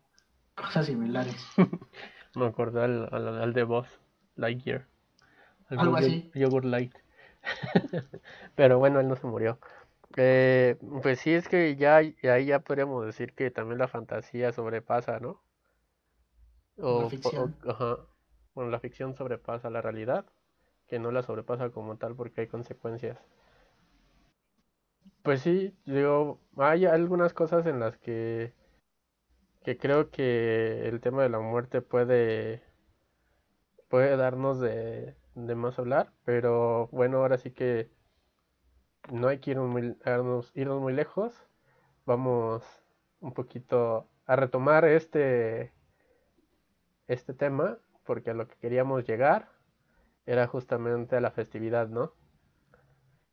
[0.57, 1.37] Cosas similares.
[2.35, 3.89] Me acuerdo al, al, de Boss,
[4.35, 4.87] Lightyear.
[5.69, 6.31] Algo así.
[6.35, 6.95] Yogurt Light.
[8.57, 9.59] Pero bueno, él no se murió.
[10.17, 15.21] Eh, pues sí, es que ya ahí ya podríamos decir que también la fantasía sobrepasa,
[15.21, 15.43] ¿no?
[16.79, 17.57] O, la ficción.
[17.67, 17.99] ajá.
[18.55, 20.25] Bueno, la ficción sobrepasa la realidad,
[20.87, 23.19] que no la sobrepasa como tal porque hay consecuencias.
[25.23, 28.55] Pues sí, digo, hay algunas cosas en las que
[29.67, 32.63] que creo que el tema de la muerte puede,
[33.89, 37.91] puede darnos de, más hablar, pero bueno, ahora sí que
[39.11, 39.97] no hay que irnos muy,
[40.55, 41.35] irnos, muy lejos.
[42.05, 42.63] Vamos
[43.19, 45.73] un poquito a retomar este,
[47.09, 49.49] este tema, porque a lo que queríamos llegar
[50.27, 52.13] era justamente a la festividad, ¿no?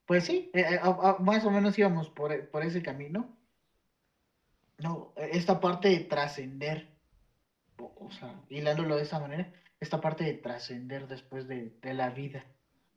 [0.08, 3.38] Pues sí, eh, eh, más o menos íbamos por, por ese camino
[4.80, 6.90] no, esta parte de trascender,
[7.78, 12.46] o, sea, hilándolo de esa manera, esta parte de trascender después de, la vida.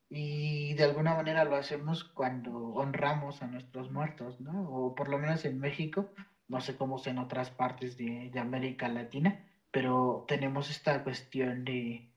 [0.09, 4.71] Y de alguna manera lo hacemos cuando honramos a nuestros muertos, ¿no?
[4.71, 6.13] O por lo menos en México,
[6.49, 12.13] no sé cómo es en otras partes de, América Latina, pero tenemos esta cuestión de,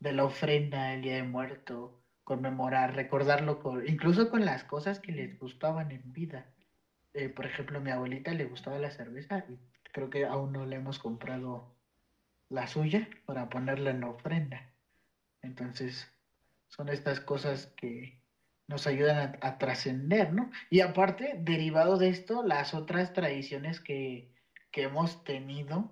[0.00, 5.38] de la ofrenda el Día de Muerto, conmemorar, recordarlo, incluso con las cosas que les
[5.38, 6.46] gustaban en vida.
[7.14, 9.58] Eh, por ejemplo, a mi abuelita le gustaba la cerveza y
[9.92, 11.74] creo que aún no le hemos comprado
[12.48, 14.72] la suya para ponerla en ofrenda.
[15.42, 16.10] Entonces,
[16.68, 18.20] son estas cosas que
[18.66, 20.50] nos ayudan a, trascender, ¿no?
[20.68, 24.36] Y aparte, derivado de esto, las otras tradiciones que,
[24.74, 25.90] hemos tenido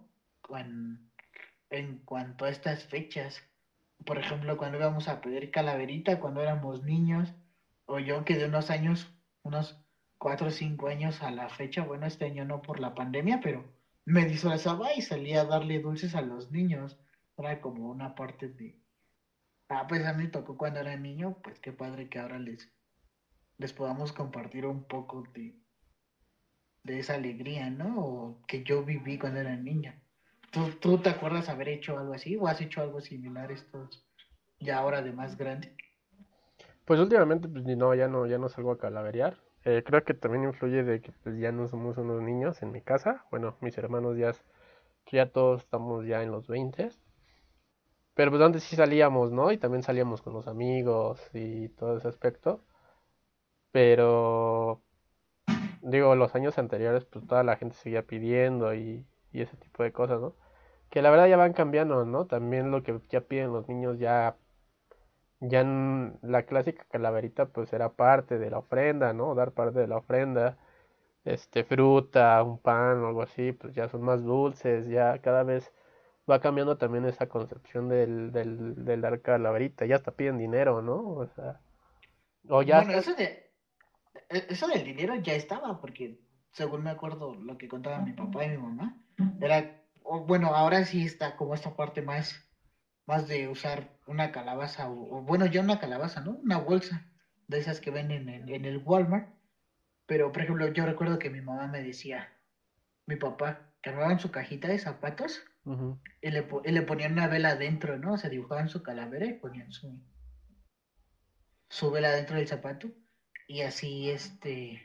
[0.50, 1.10] en,
[1.70, 3.42] en cuanto a estas fechas.
[4.04, 7.34] Por ejemplo, cuando íbamos a pedir calaverita cuando éramos niños,
[7.86, 9.84] o yo que de unos años, unos
[10.18, 13.64] cuatro o cinco años a la fecha, bueno, este año no por la pandemia, pero
[14.04, 16.98] me disfrazaba y salía a darle dulces a los niños.
[17.36, 18.80] Era como una parte de...
[19.68, 22.72] Ah, pues a mí tocó cuando era niño, pues qué padre que ahora les,
[23.58, 25.58] les podamos compartir un poco de,
[26.84, 27.98] de esa alegría, ¿no?
[27.98, 30.00] O que yo viví cuando era niña.
[30.52, 34.06] ¿Tú, ¿Tú te acuerdas haber hecho algo así o has hecho algo similar estos
[34.60, 35.76] ya ahora de más grande?
[36.84, 39.36] Pues últimamente, pues no, ya no, ya no salgo a calaverear.
[39.66, 42.80] Eh, creo que también influye de que pues, ya no somos unos niños en mi
[42.80, 43.26] casa.
[43.30, 44.32] Bueno, mis hermanos ya,
[45.12, 46.90] ya todos estamos ya en los 20.
[48.14, 49.52] Pero pues antes sí salíamos, ¿no?
[49.52, 52.64] Y también salíamos con los amigos y todo ese aspecto.
[53.72, 54.82] Pero,
[55.82, 59.92] digo, los años anteriores, pues toda la gente seguía pidiendo y, y ese tipo de
[59.92, 60.34] cosas, ¿no?
[60.90, 62.26] Que la verdad ya van cambiando, ¿no?
[62.26, 64.36] También lo que ya piden los niños ya
[65.40, 69.34] ya en la clásica calaverita pues era parte de la ofrenda, ¿no?
[69.34, 70.56] Dar parte de la ofrenda,
[71.24, 75.72] este, fruta, un pan o algo así, pues ya son más dulces, ya cada vez
[76.30, 81.10] va cambiando también esa concepción del, del, del dar calaverita, ya hasta piden dinero, ¿no?
[81.10, 81.60] O sea,
[82.48, 82.82] o ya...
[82.82, 83.52] Bueno, eso, de,
[84.28, 86.20] e, eso del dinero ya estaba, porque
[86.52, 88.96] según me acuerdo lo que contaban mi papá y mi mamá,
[89.40, 92.46] era, bueno, ahora sí está como esta parte más
[93.06, 96.32] más de usar una calabaza, o, bueno, ya una calabaza, ¿no?
[96.32, 97.06] Una bolsa
[97.48, 99.28] de esas que venden en, en, el Walmart.
[100.06, 102.32] Pero, por ejemplo, yo recuerdo que mi mamá me decía,
[103.06, 105.42] mi papá, que armaban su cajita de zapatos
[106.20, 108.14] y, le, y, le, ponían una vela adentro, ¿no?
[108.14, 110.00] O sea, dibujaban su calavera y ponían su,
[111.68, 112.88] su vela dentro del zapato.
[113.48, 114.82] Y así, este,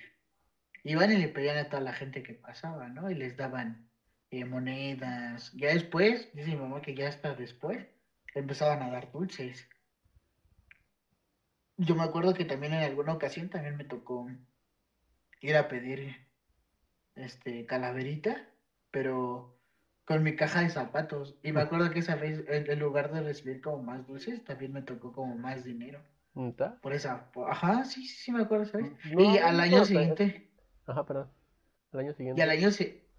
[0.83, 3.09] iban y le pedían a toda la gente que pasaba, ¿no?
[3.11, 3.89] Y les daban
[4.31, 5.51] eh, monedas.
[5.53, 7.85] Ya después, dice mi mamá que ya hasta después,
[8.33, 9.67] empezaban a dar dulces.
[11.77, 14.29] Yo me acuerdo que también en alguna ocasión también me tocó
[15.41, 16.27] ir a pedir
[17.15, 18.47] este calaverita,
[18.91, 19.57] pero
[20.05, 21.35] con mi caja de zapatos.
[21.43, 24.81] Y me acuerdo que esa vez, en, lugar de recibir como más dulces, también me
[24.81, 26.01] tocó como más dinero.
[26.81, 28.91] Por esa, ajá, sí, sí, sí me acuerdo, ¿sabes?
[29.05, 30.49] y al año siguiente.
[30.85, 31.29] Ajá, perdón.
[31.91, 32.39] Al año siguiente.
[32.39, 32.69] Y al año,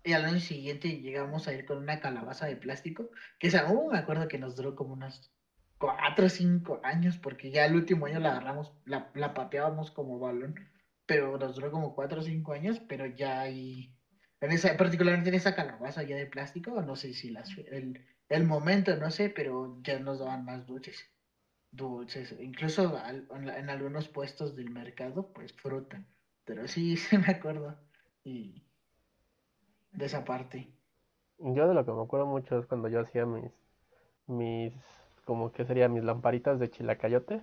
[0.05, 3.91] y al año siguiente llegamos a ir con una calabaza de plástico, que esa, uh,
[3.91, 5.33] me acuerdo que nos duró como unos
[5.79, 10.19] cuatro o cinco años, porque ya el último año la agarramos, la, la pateábamos como
[10.19, 10.55] balón,
[11.07, 13.95] pero nos duró como cuatro o cinco años, pero ya hay,
[14.41, 18.45] en esa, particularmente en esa calabaza ya de plástico, no sé si las, el, el
[18.45, 21.05] momento, no sé, pero ya nos daban más dulces,
[21.71, 26.05] dulces, incluso en, en algunos puestos del mercado, pues fruta,
[26.45, 27.79] pero sí, sí me acuerdo,
[28.25, 28.72] y
[29.93, 30.69] de esa parte.
[31.39, 33.51] Yo de lo que me acuerdo mucho es cuando yo hacía mis,
[34.27, 34.75] mis,
[35.27, 37.43] como que sería mis lamparitas de chilacayote,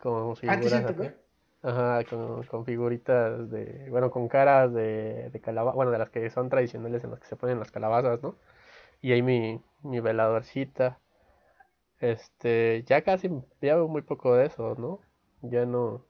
[0.00, 0.84] con figuras
[1.62, 6.50] Ajá, con, figuritas de, bueno, con caras de, de calabaza, bueno, de las que son
[6.50, 8.36] tradicionales en las que se ponen las calabazas, ¿no?
[9.02, 11.00] Y ahí mi, mi veladorcita.
[12.00, 13.28] Este, ya casi,
[13.60, 15.00] ya veo muy poco de eso, ¿no?
[15.42, 16.04] Ya no,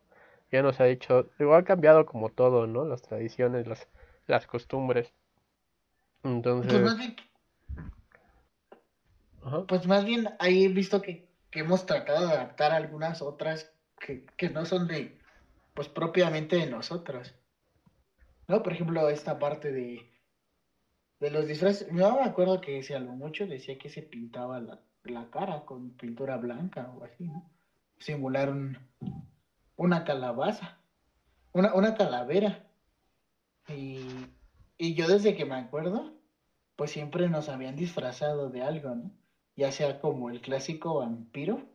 [0.52, 2.84] ya no se ha dicho, igual ha cambiado como todo, ¿no?
[2.86, 3.88] Las tradiciones, las,
[4.26, 5.12] las costumbres.
[6.22, 6.72] Entonces.
[6.72, 7.16] Pues más bien.
[9.66, 14.64] Pues más bien ahí he visto que, hemos tratado de adaptar algunas otras que, no
[14.64, 15.18] son de,
[15.74, 17.34] pues propiamente de nosotros.
[18.46, 18.62] ¿No?
[18.62, 20.10] Por ejemplo, esta parte de,
[21.20, 21.88] de los disfraces.
[21.90, 24.80] Yo me acuerdo que decía algo mucho, decía que se pintaba la,
[25.30, 27.50] cara con pintura blanca o así, ¿no?
[27.98, 28.54] Simular
[29.76, 30.78] una calabaza,
[31.52, 32.64] una, una calavera.
[33.68, 34.00] Y
[34.78, 36.14] y yo desde que me acuerdo,
[36.76, 39.12] pues siempre nos habían disfrazado de algo, ¿no?
[39.56, 41.68] Ya sea como el clásico vampiro,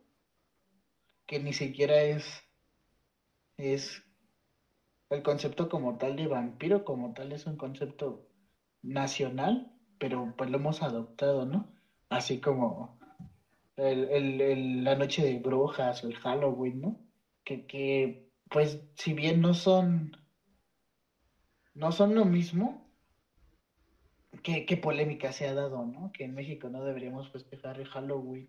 [1.26, 2.24] que ni siquiera es,
[3.56, 4.02] es
[5.10, 8.22] el concepto como tal de vampiro, como tal es un concepto
[8.82, 9.66] nacional,
[9.98, 11.70] pero pues lo hemos adoptado, ¿no?
[12.10, 12.96] Así como
[13.76, 16.96] el, la noche de brujas o el Halloween, ¿no?
[17.44, 18.18] Que, que
[18.50, 20.12] pues si bien no son,
[21.74, 22.83] no son lo mismo,
[24.42, 26.10] qué, polémica se ha dado, ¿no?
[26.12, 28.48] Que en México no deberíamos festejar el Halloween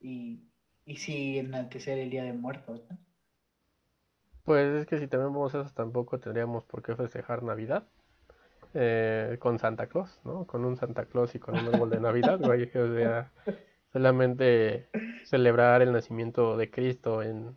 [0.00, 0.40] y,
[0.84, 2.82] y sí enaltecer el Día de Muertos.
[4.44, 7.88] Pues es que si tenemos eso tampoco tendríamos por qué festejar Navidad
[8.74, 10.46] eh, con Santa Claus, ¿no?
[10.46, 12.38] Con un Santa Claus y con un árbol de Navidad,
[13.92, 14.88] solamente
[15.24, 17.56] celebrar el nacimiento de Cristo en,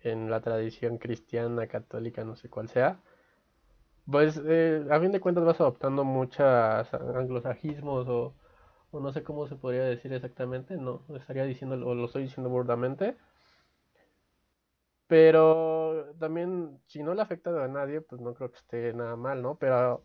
[0.00, 3.00] en la tradición cristiana, católica, no sé cuál sea
[4.10, 6.40] pues eh, a fin de cuentas vas adoptando muchos
[6.92, 8.34] anglosajismos o,
[8.92, 13.16] no sé cómo se podría decir exactamente, no estaría diciendo o lo estoy diciendo burdamente.
[15.06, 19.42] Pero también, si no le afecta a nadie, pues no creo que esté nada mal,
[19.42, 19.56] ¿no?
[19.56, 20.04] Pero,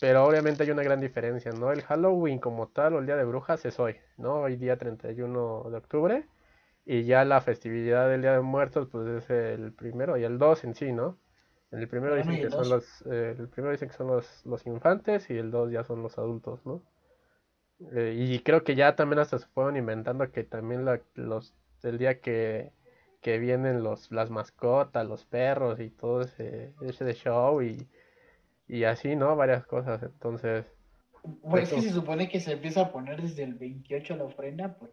[0.00, 1.72] pero obviamente hay una gran diferencia, ¿no?
[1.72, 4.42] El Halloween como tal o el Día de Brujas es hoy, ¿no?
[4.42, 6.28] Hoy día 31 de octubre.
[6.86, 10.64] Y ya la festividad del Día de Muertos, pues es el primero y el 2
[10.64, 11.18] en sí, ¿no?
[11.70, 15.28] El primero dicen que son los, eh, el primero dicen que son los, los infantes
[15.30, 16.82] y el dos ya son los adultos, ¿no?
[17.92, 21.98] Eh, y creo que ya también hasta se fueron inventando que también la, los, el
[21.98, 22.70] día que,
[23.20, 27.88] que vienen los, las mascotas, los perros y todo ese, ese show y,
[28.68, 29.34] y así, ¿no?
[29.34, 30.02] Varias cosas.
[30.02, 30.64] Entonces,
[31.42, 34.92] pues que se supone que se empieza a poner desde el 28 la ofrenda por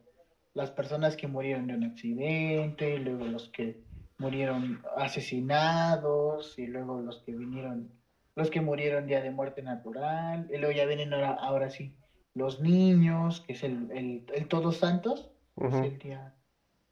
[0.54, 3.82] las personas que murieron de un accidente, luego los que
[4.22, 7.92] murieron asesinados y luego los que vinieron,
[8.36, 11.96] los que murieron día de muerte natural, y luego ya vienen ahora, ahora sí
[12.34, 16.34] los niños, que es el, el, Todos Santos, el día,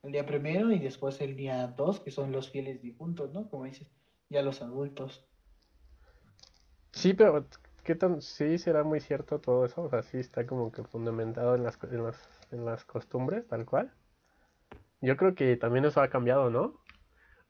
[0.04, 3.50] el día primero, y después el día dos, que son los fieles difuntos, ¿no?
[3.50, 3.88] Como dices,
[4.30, 5.26] ya los adultos.
[6.92, 7.46] Sí, pero
[7.84, 9.84] ¿qué tan, sí será muy cierto todo eso?
[9.84, 13.66] O sea, sí está como que fundamentado en las, en las, en las costumbres, tal
[13.66, 13.94] cual.
[15.02, 16.82] Yo creo que también eso ha cambiado, ¿no?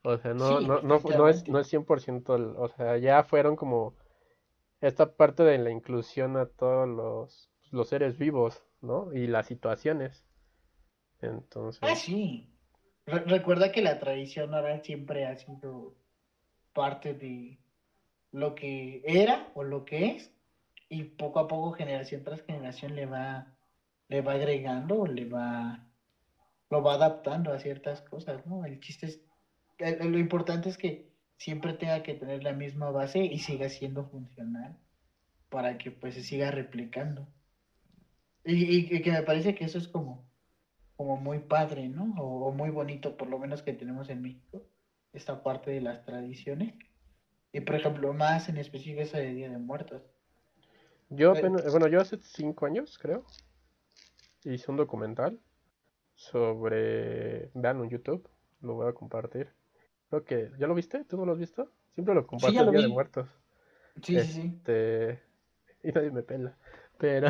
[0.04, 3.96] O sea, no, no, no, no, es, no es 100%, o sea, ya fueron como
[4.82, 9.12] esta parte de la inclusión a todos los, los seres vivos, ¿no?
[9.14, 10.26] Y las situaciones.
[11.22, 11.82] Entonces.
[11.84, 12.50] Ah, sí.
[13.06, 15.96] recuerda que la tradición oral siempre ha sido
[16.74, 17.60] parte de
[18.32, 20.32] lo que era o lo que es,
[20.88, 23.54] y poco a poco, generación tras generación, le va,
[24.08, 25.86] le va agregando o le va,
[26.70, 28.66] lo va adaptando a ciertas cosas, ¿no?
[28.66, 29.22] El chiste es,
[29.80, 34.78] lo importante es que siempre tenga que tener la misma base y siga siendo funcional
[35.50, 37.28] para que pues se siga replicando.
[38.46, 40.26] Y, que me parece que eso es como,
[40.96, 42.14] como muy padre, ¿no?
[42.22, 44.64] O, muy bonito, por lo menos que tenemos en México,
[45.14, 46.74] esta parte de las tradiciones.
[47.52, 50.02] Y por ejemplo, más en específico esa de Día de Muertos.
[51.10, 53.26] Yo bueno, yo hace cinco años, creo,
[54.44, 55.40] hice un documental
[56.16, 58.30] sobre, vean en YouTube,
[58.62, 59.50] lo voy a compartir.
[60.10, 61.04] Creo que, ¿ya lo viste?
[61.06, 61.72] ¿Tú no lo has visto?
[61.94, 63.28] Siempre lo comparto el Día de Muertos.
[64.02, 64.54] Sí, sí, sí.
[64.56, 65.22] Este,
[65.84, 66.56] y nadie me pela.
[66.98, 67.30] Pero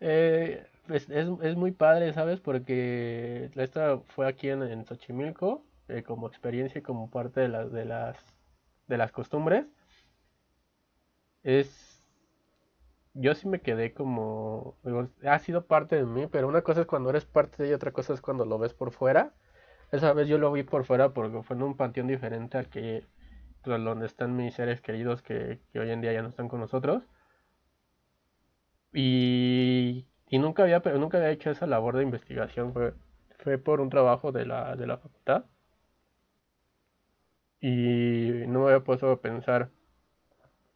[0.00, 2.40] eh, pues, es, es, muy padre, ¿sabes?
[2.40, 7.72] Porque esta fue aquí en, en Xochimilco, eh, como experiencia y como parte de, las
[7.72, 8.16] de, las,
[8.86, 9.66] de las costumbres.
[11.42, 12.04] Es.
[13.14, 14.76] Yo sí me quedé como.
[15.24, 17.92] ha sido parte de mí, pero una cosa es cuando eres parte de ella, otra
[17.92, 19.34] cosa es cuando lo ves por fuera.
[19.90, 23.04] Esa vez yo lo vi por fuera porque fue en un panteón diferente al que
[23.64, 27.02] donde están mis seres queridos que, hoy en día ya no están con nosotros.
[28.92, 32.94] Y, nunca, había, pero nunca había hecho esa labor de investigación, fue,
[33.38, 35.44] fue por un trabajo de la, de la facultad.
[37.60, 39.70] Y no me había puesto a pensar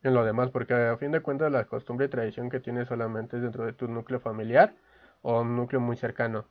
[0.03, 3.37] en lo demás, porque a fin de cuentas la costumbre y tradición que tienes solamente
[3.37, 4.75] es dentro de tu núcleo familiar
[5.23, 6.47] o un núcleo muy cercano.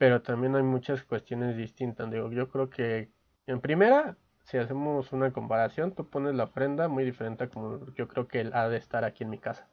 [0.00, 2.10] Pero también hay muchas cuestiones distintas.
[2.10, 3.10] Digo, yo creo que
[3.46, 8.08] en primera si hacemos una comparación, tú pones la ofrenda muy diferente a como yo
[8.08, 9.68] creo que él ha de estar aquí en mi casa,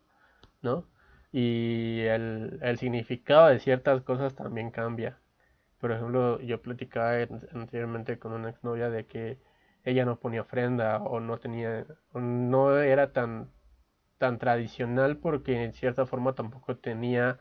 [0.61, 0.85] ¿no?
[1.31, 5.19] Y el, significado de ciertas cosas también cambia.
[5.79, 7.13] Por ejemplo, yo platicaba
[7.53, 9.39] anteriormente con una exnovia de que
[9.83, 13.49] ella no ponía ofrenda o no tenía, no era tan,
[14.19, 17.39] tan tradicional porque en cierta forma tampoco tenía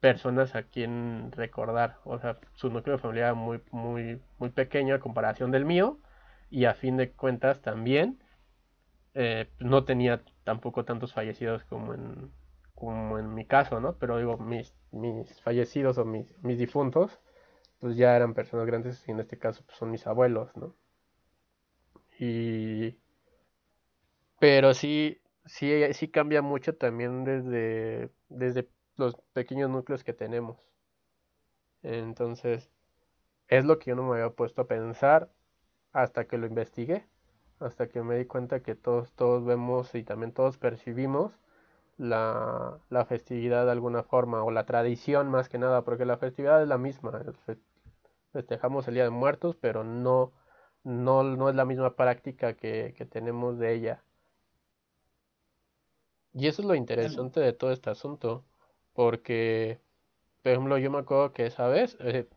[0.00, 1.98] personas a quien recordar.
[2.04, 5.98] O sea, su núcleo familiar muy, muy, muy pequeño a comparación del mío
[6.50, 8.18] y a fin de cuentas también
[9.14, 12.30] eh, no tenía tampoco tantos fallecidos como en,
[12.74, 13.96] como en mi caso, ¿no?
[13.98, 17.18] Pero digo, mis, mis fallecidos o mis, mis difuntos,
[17.80, 20.74] pues ya eran personas grandes y en este caso pues son mis abuelos, ¿no?
[22.18, 22.96] Y...
[24.38, 30.56] Pero sí, sí, sí cambia mucho también desde, desde los pequeños núcleos que tenemos.
[31.82, 32.70] Entonces,
[33.48, 35.30] es lo que yo no me había puesto a pensar
[35.92, 37.06] hasta que lo investigué,
[37.60, 41.32] hasta que me di cuenta que todos, todos vemos y también todos percibimos
[41.98, 46.68] la, festividad de alguna forma, o la tradición más que nada, porque la festividad es
[46.68, 47.22] la misma.
[48.32, 50.32] Festejamos el Día de Muertos, pero no,
[50.84, 54.02] no, no es la misma práctica que, tenemos de ella.
[56.34, 58.44] Y eso es lo interesante de todo este asunto,
[58.96, 59.80] porque,
[60.42, 62.28] por ejemplo, yo me acuerdo que esa vez, eh,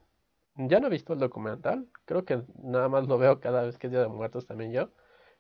[0.56, 3.88] ya no he visto el documental, creo que nada más lo veo cada vez que
[3.88, 4.92] es Día de Muertos también yo.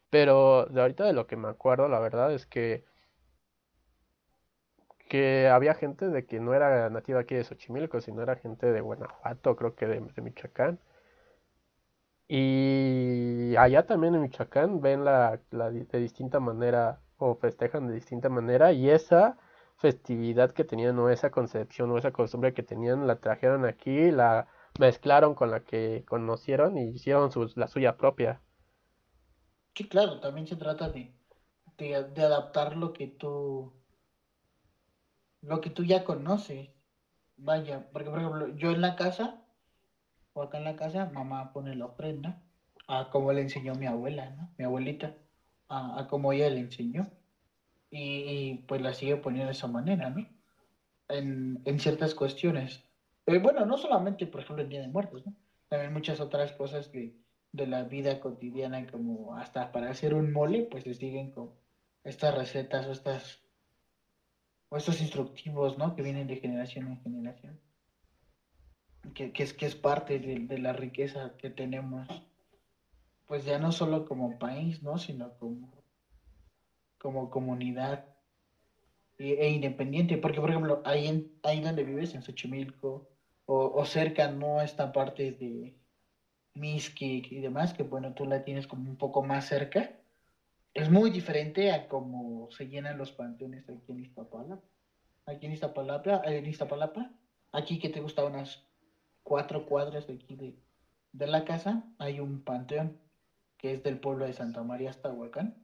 [0.09, 2.86] Pero de ahorita de lo que me acuerdo, la verdad es que
[5.09, 8.82] que había gente de que no era nativa aquí de Xochimilco, sino era gente de
[8.82, 10.80] Guanajuato, creo que de, Michoacán.
[12.28, 18.30] Y allá también en Michoacán ven la, la, de distinta manera o festejan de distinta
[18.30, 19.38] manera y esa
[19.80, 24.47] festividad que tenían o esa concepción o esa costumbre que tenían la trajeron aquí, la
[24.77, 28.41] mezclaron con la que conocieron y hicieron la suya propia.
[29.73, 31.13] Sí, claro, también se trata de,
[31.77, 33.73] de, adaptar lo que tú
[35.41, 36.69] lo que tú ya conoces.
[37.38, 39.41] Vaya, porque por ejemplo, yo en la casa,
[40.34, 42.43] o acá en la casa, mamá pone la ofrenda
[42.88, 44.51] a como le enseñó mi abuela, ¿no?
[44.57, 45.15] Mi abuelita,
[45.69, 47.09] a, a como ella le enseñó.
[47.92, 50.28] Y, pues la sigue poniendo de esa manera, ¿no?
[51.08, 52.84] En, en ciertas cuestiones.
[53.26, 55.34] Eh, bueno, no solamente, por ejemplo, el Día de Muertos, ¿no?
[55.70, 57.16] También muchas otras cosas que,
[57.52, 61.52] de la vida cotidiana, como hasta para hacer un mole, pues le siguen con
[62.04, 63.40] estas recetas o estas
[64.70, 65.96] o estos instructivos, ¿no?
[65.96, 67.60] Que vienen de generación en generación.
[69.14, 72.08] Que, es, que es parte de, la riqueza que tenemos,
[73.26, 74.98] pues ya no solo como país, ¿no?
[74.98, 75.78] Sino como,
[77.00, 78.06] como comunidad
[79.18, 80.18] e, independiente.
[80.18, 83.08] Porque, por ejemplo, ahí, en, ahí donde vives, en Xochimilco,
[83.45, 84.62] o, o cerca, ¿no?
[84.62, 85.76] Esta parte de
[86.54, 90.00] Miskik y demás, que bueno, tú la tienes como un poco más cerca
[90.74, 94.62] es muy diferente a cómo se llenan los panteones aquí en Iztapalapa.
[95.26, 97.12] Aquí en Iztapalapa, en Iztapalapa
[97.52, 98.64] aquí que te gusta unas
[99.24, 103.00] cuatro cuadras de aquí de, la casa, hay un panteón
[103.58, 105.56] que es del pueblo de Santa María hasta Huacán.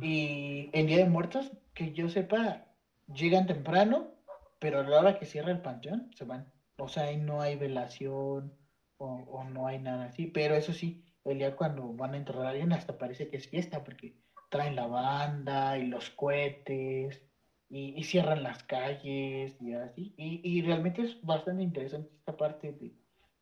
[0.00, 2.66] Y en Día de Muertos, que yo sepa,
[3.14, 4.10] llegan temprano,
[4.58, 6.52] pero a la hora que cierra el panteón, se van.
[6.78, 8.54] O sea, ahí no hay velación
[8.98, 10.26] o, no hay nada así.
[10.26, 13.48] Pero eso sí, el día cuando van a enterrar a alguien hasta parece que es
[13.48, 14.16] fiesta porque
[14.50, 17.22] traen la banda y los cohetes
[17.68, 20.14] y, cierran las calles y así.
[20.16, 22.76] Y, realmente es bastante interesante esta parte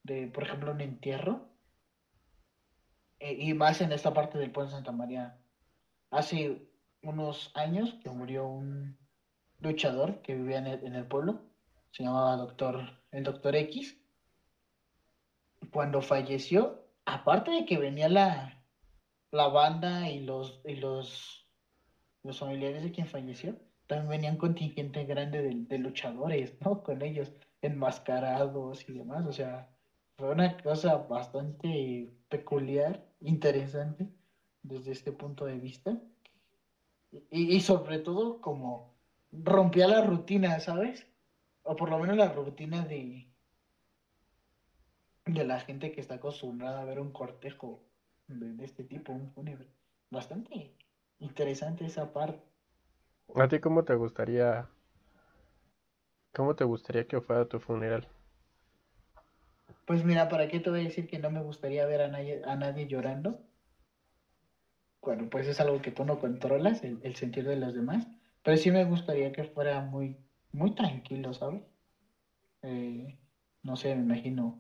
[0.05, 1.49] de, por ejemplo, un entierro.
[3.19, 5.40] E, y más en esta parte del pueblo de Santa María.
[6.11, 6.69] Hace
[7.03, 8.99] unos años que murió un
[9.59, 11.43] luchador que vivía en el, en el pueblo,
[11.91, 13.97] se llamaba doctor, el doctor X.
[15.73, 18.65] Cuando falleció, aparte de que venía la,
[19.31, 21.47] la banda y los, y los,
[22.23, 23.57] los familiares de quien falleció,
[23.87, 26.83] también venía un contingente grande de, luchadores, ¿no?
[26.85, 27.33] Con ellos,
[27.63, 29.27] enmascarados y demás.
[29.27, 29.69] O sea,
[30.17, 34.09] fue una cosa bastante peculiar, interesante,
[34.63, 35.99] desde este punto de vista.
[37.31, 38.95] Y, y sobre todo, como
[39.33, 41.07] rompía la rutina, ¿sabes?
[41.63, 43.31] O por lo menos la rutina de,
[45.27, 47.83] de la gente que está acostumbrada a ver un cortejo
[48.27, 49.69] de, este tipo, un fúnebre.
[50.11, 50.75] Bastante
[51.19, 52.43] interesante esa parte.
[53.35, 54.69] ¿A ti cómo te gustaría,
[56.33, 58.09] cómo te gustaría que fuera tu funeral?
[59.87, 62.43] Pues mira, ¿para qué te voy a decir que no me gustaría ver a nadie,
[62.45, 63.41] a nadie llorando?
[65.03, 68.07] Bueno, pues es algo que tú no controlas, el, el sentir de los demás.
[68.43, 70.17] Pero sí me gustaría que fuera muy,
[70.53, 71.63] muy tranquilo, ¿sabes?
[72.63, 73.19] Eh,
[73.63, 74.59] no sé, me imagino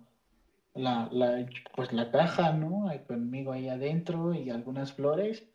[0.74, 2.91] la, la, pues la caja, ¿no?
[3.07, 5.47] conmigo ahí adentro y algunas flores.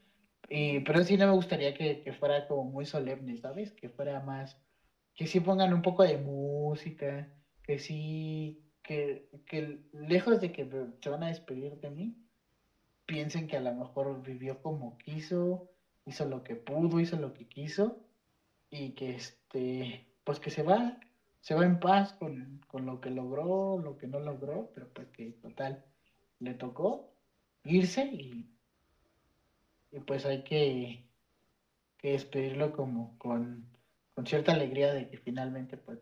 [0.50, 3.72] Y, pero sí no me gustaría que, que, fuera como muy solemne, ¿sabes?
[3.74, 4.60] Que fuera más,
[5.16, 7.32] que sí pongan un poco de música,
[7.64, 10.70] que sí, que, que lejos de que
[11.02, 12.16] se van a despedir de mí,
[13.06, 15.70] piensen que a lo mejor vivió como quiso,
[16.06, 17.98] hizo lo que pudo, hizo lo que quiso,
[18.70, 21.00] y que este, pues que se va,
[21.42, 25.32] se va en paz con, lo que logró, lo que no logró, pero pues que
[25.42, 25.84] total
[26.40, 27.10] le tocó
[27.64, 28.50] irse y,
[29.92, 31.06] y pues hay que,
[31.98, 33.68] que despedirlo como con,
[34.26, 36.00] cierta alegría de que finalmente pues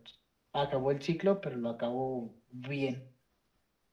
[0.53, 3.03] acabó el ciclo, pero lo acabó bien,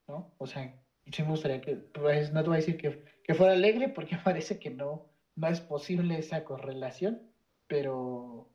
[0.07, 0.31] ¿no?
[0.37, 0.75] O sea,
[1.11, 4.17] sí me gustaría que, pues no te voy a decir que, que fuera alegre porque
[4.23, 7.21] parece que no, no es posible esa correlación,
[7.67, 8.49] pero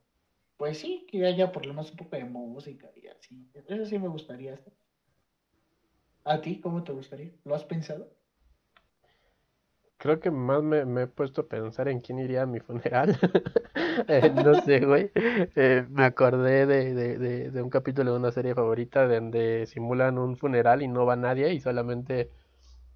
[0.57, 3.51] pues sí, que haya por lo menos un poco de música y así.
[3.69, 4.59] Eso sí me gustaría.
[6.25, 7.31] ¿A ti cómo te gustaría?
[7.45, 8.11] ¿Lo has pensado?
[9.99, 13.19] Creo que más me, he puesto a pensar en quién iría a mi funeral.
[14.09, 15.11] Eh, no sé, güey.
[15.15, 20.37] Eh, me acordé de, de, de, un capítulo de una serie favorita donde simulan un
[20.37, 22.31] funeral y no va nadie y solamente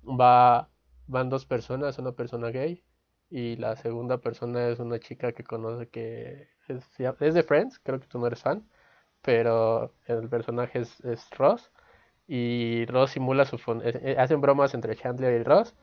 [0.05, 0.69] va,
[1.07, 2.83] van dos personas, una persona gay
[3.31, 8.07] y la segunda persona es una chica que conoce que es, de Friends, creo que
[8.07, 8.69] tú no eres fan,
[9.23, 11.71] pero el personaje es, Ross
[12.27, 15.75] y Ross simula su eh, eh, hacen bromas entre Chandler y Ross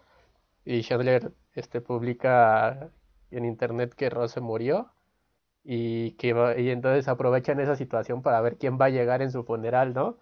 [0.66, 2.92] y Chandler este publica
[3.32, 4.92] en internet que Ross se murió
[5.64, 9.44] y que y entonces aprovechan esa situación para ver quién va a llegar en su
[9.44, 10.18] funeral, ¿no?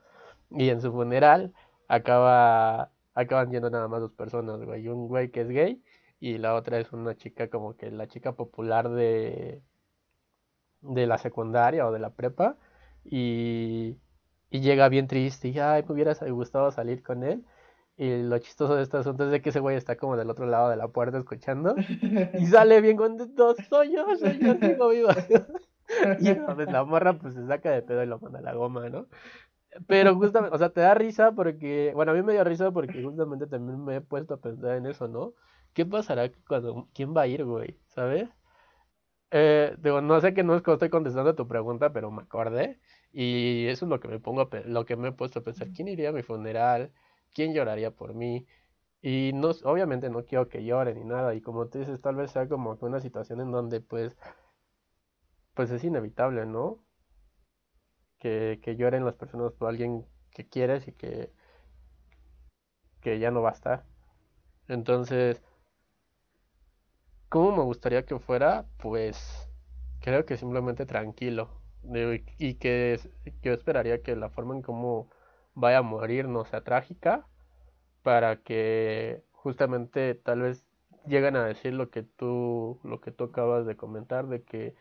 [0.52, 1.54] Y en su funeral
[1.88, 5.82] acaba acaban yendo nada más dos personas, güey, un güey que es gay
[6.20, 9.62] y la otra es una chica como que la chica popular de
[10.82, 12.58] de la secundaria o de la prepa.
[13.04, 13.98] Y,
[14.50, 17.46] y llega bien triste y ay me hubiera gustado salir con él
[17.98, 20.48] y lo chistoso de este asunto es de que ese güey está como del otro
[20.48, 25.10] lado de la puerta escuchando y sale bien contento soy yo soy yo sigo vivo
[26.20, 28.90] y entonces la morra pues se saca de pedo y lo manda a la goma
[28.90, 29.08] no
[29.88, 33.02] Pero justamente, o sea, te da risa porque, bueno, a mí me dio risa porque
[33.04, 35.34] justamente también me he puesto a pensar en eso, ¿no?
[35.74, 37.80] ¿Qué pasará cuando, quién va a ir, güey?
[37.90, 38.30] ¿Sabes?
[39.32, 42.80] Eh, digo, no sé que no estoy contestando a tu pregunta, pero me acordé
[43.12, 45.70] y eso es lo que me pongo, lo que me he puesto a pensar.
[45.74, 46.94] ¿Quién iría a mi funeral?
[47.34, 48.46] ¿Quién lloraría por mí?
[49.02, 51.36] Y no, obviamente no quiero que lloren ni nada.
[51.36, 54.18] Y como tú dices, tal vez sea como una situación en donde pues,
[55.56, 56.85] pues es inevitable, ¿no?
[58.20, 61.32] Que, que lloren las personas por alguien que quieres y que,
[63.02, 63.86] que ya no va a estar.
[64.68, 65.42] Entonces,
[67.30, 68.66] ¿cómo me gustaría que fuera?
[68.78, 69.50] Pues
[70.02, 71.50] creo que simplemente tranquilo.
[72.38, 73.00] Y que
[73.44, 75.10] yo esperaría que la forma en cómo
[75.54, 77.28] vaya a morir no sea trágica
[78.02, 80.66] para que justamente tal vez
[81.08, 84.76] lleguen a decir lo que tú lo que tú acabas de comentar de que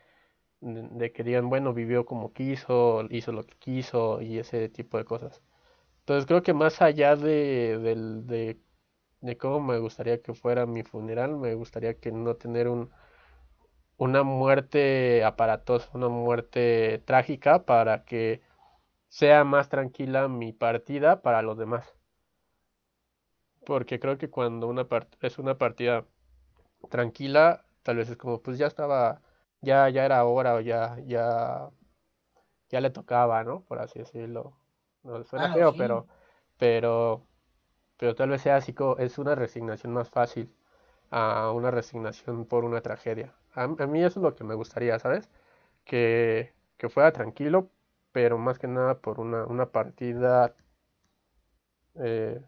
[0.65, 5.05] de que digan bueno vivió como quiso hizo lo que quiso y ese tipo de
[5.05, 5.43] cosas.
[6.01, 8.59] Entonces creo que más allá de, de,
[9.23, 12.91] de cómo me gustaría que fuera mi funeral me gustaría que no tener un
[13.97, 18.41] una muerte aparatosa una muerte trágica para que
[19.09, 21.95] sea más tranquila mi partida para los demás.
[23.67, 24.87] Porque creo que cuando una
[25.23, 26.07] es una partida
[26.91, 29.23] tranquila, tal vez es como, pues ya estaba,
[29.65, 31.71] ya, ya era hora o ya, ya,
[32.71, 33.62] ya le tocaba, ¿no?
[33.62, 34.57] Por así decirlo.
[35.03, 36.07] No suena ah, feo, pero,
[36.59, 37.27] pero,
[37.99, 40.55] pero tal vez sea así es una resignación más fácil
[41.11, 43.35] a una resignación por una tragedia.
[43.55, 45.29] A, mí eso es lo que me gustaría, ¿sabes?
[45.85, 47.71] Que, que fuera tranquilo,
[48.12, 50.55] pero más que nada por una, una partida
[51.97, 52.41] eh,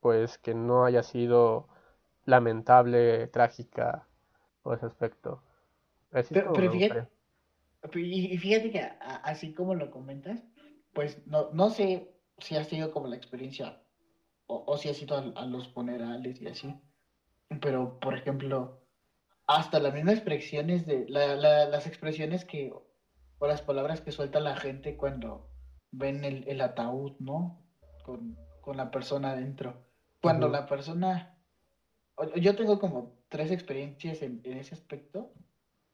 [0.00, 1.68] pues que no haya sido
[2.24, 4.06] lamentable, trágica
[4.62, 5.42] por ese aspecto.
[6.30, 7.08] Pero, fíjate,
[7.94, 8.80] y fíjate que
[9.24, 10.42] así como lo comentas,
[10.92, 13.82] pues no, no sé si ha sido como la experiencia
[14.46, 16.74] o, si ha sido a, los funerales y así,
[17.60, 18.82] pero por ejemplo,
[19.46, 22.72] hasta las mismas expresiones de las expresiones que
[23.42, 25.50] o las palabras que suelta la gente cuando
[25.90, 27.60] ven el, ataúd, ¿no?
[28.04, 29.84] Con, con la persona adentro.
[30.20, 31.36] Cuando la persona,
[32.36, 35.32] yo tengo como tres experiencias en, ese aspecto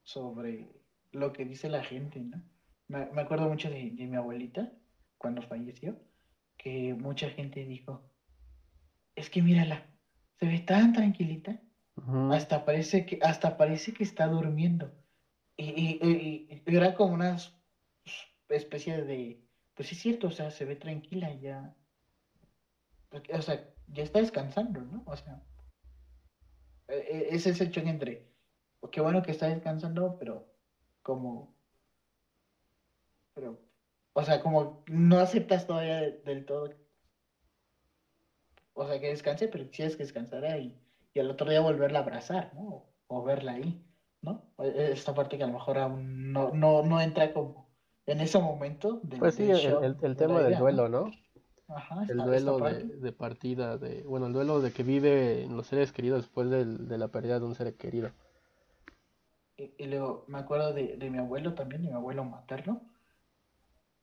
[0.09, 0.67] sobre
[1.13, 2.43] lo que dice la gente, ¿no?
[2.89, 4.73] Me, acuerdo mucho de, mi abuelita
[5.19, 6.01] cuando falleció,
[6.57, 8.11] que mucha gente dijo,
[9.15, 9.87] es que mírala,
[10.41, 11.61] se ve tan tranquilita,
[12.31, 14.95] hasta parece que, hasta parece que está durmiendo.
[15.59, 17.37] Y, era como una
[18.49, 19.45] especie de,
[19.75, 21.77] pues sí es cierto, o sea, se ve tranquila ya.
[23.35, 25.03] O sea, ya está descansando, ¿no?
[25.05, 25.43] O sea,
[26.89, 28.28] e, e, es ese choque entre,
[28.91, 30.47] qué bueno que está descansando, pero
[31.03, 31.55] como,
[33.35, 33.59] pero,
[34.13, 36.71] o sea, como no aceptas todavía del todo,
[38.75, 40.79] o sea, que descanse, pero quisieras que descansara y,
[41.15, 42.85] y al otro día volverla a abrazar, ¿no?
[43.09, 43.83] O, verla ahí,
[44.23, 44.53] ¿no?
[44.59, 47.69] E, esta parte que a lo mejor aún no, no, no entra como
[48.07, 49.01] en ese momento.
[49.19, 51.11] pues sí, el, el, tema del duelo, ¿no?
[52.09, 56.23] el duelo de, partida, de, bueno, el duelo de que vive en los seres queridos
[56.23, 58.11] después de la pérdida de un ser querido.
[59.59, 62.81] Y, luego me acuerdo de, mi abuelo también, de mi abuelo materno,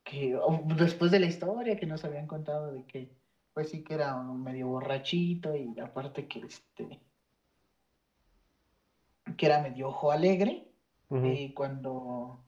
[0.03, 3.15] que oh, después de la historia que nos habían contado de que,
[3.53, 6.99] pues sí que era un medio borrachito y aparte que este,
[9.37, 10.67] que era medio ojo alegre,
[11.09, 12.43] y cuando,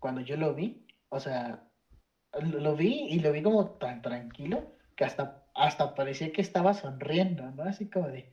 [0.00, 1.68] cuando yo lo vi, o sea,
[2.40, 7.48] lo vi y lo vi como tan tranquilo que hasta, hasta parecía que estaba sonriendo,
[7.52, 7.62] ¿no?
[7.62, 8.32] Así como de,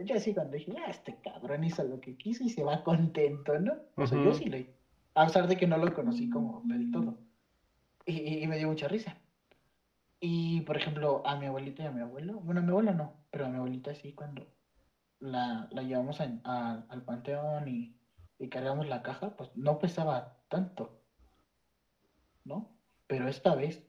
[0.00, 3.58] yo, así cuando dije, ah, este cabrón hizo lo que quiso y se va contento,
[3.58, 3.74] ¿no?
[3.96, 4.58] O sea, yo sí lo,
[5.14, 7.18] a pesar de que no lo conocí como del todo.
[8.06, 9.18] Y, me dio mucha risa.
[10.20, 13.14] Y, por ejemplo, a mi abuelita y a mi abuelo, bueno, a mi abuelo no,
[13.30, 14.46] pero a mi abuelita sí, cuando
[15.20, 17.96] la, la llevamos al panteón y,
[18.38, 21.02] y cargamos la caja, pues no pesaba tanto,
[22.44, 22.74] ¿no?
[23.06, 23.86] Pero esta vez,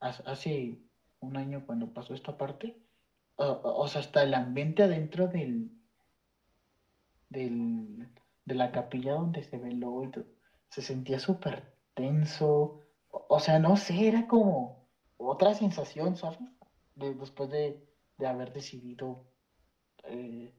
[0.00, 0.78] hace
[1.20, 2.81] un año cuando pasó esta parte,
[3.42, 5.70] o, sea, hasta el ambiente adentro del,
[7.28, 8.08] del,
[8.44, 10.10] de la capilla donde se veló y
[10.68, 12.80] se sentía súper tenso.
[13.10, 16.38] O, sea, no sé, era como otra sensación, ¿sabes?
[16.94, 17.88] después de,
[18.26, 19.26] haber decidido
[20.04, 20.54] eh,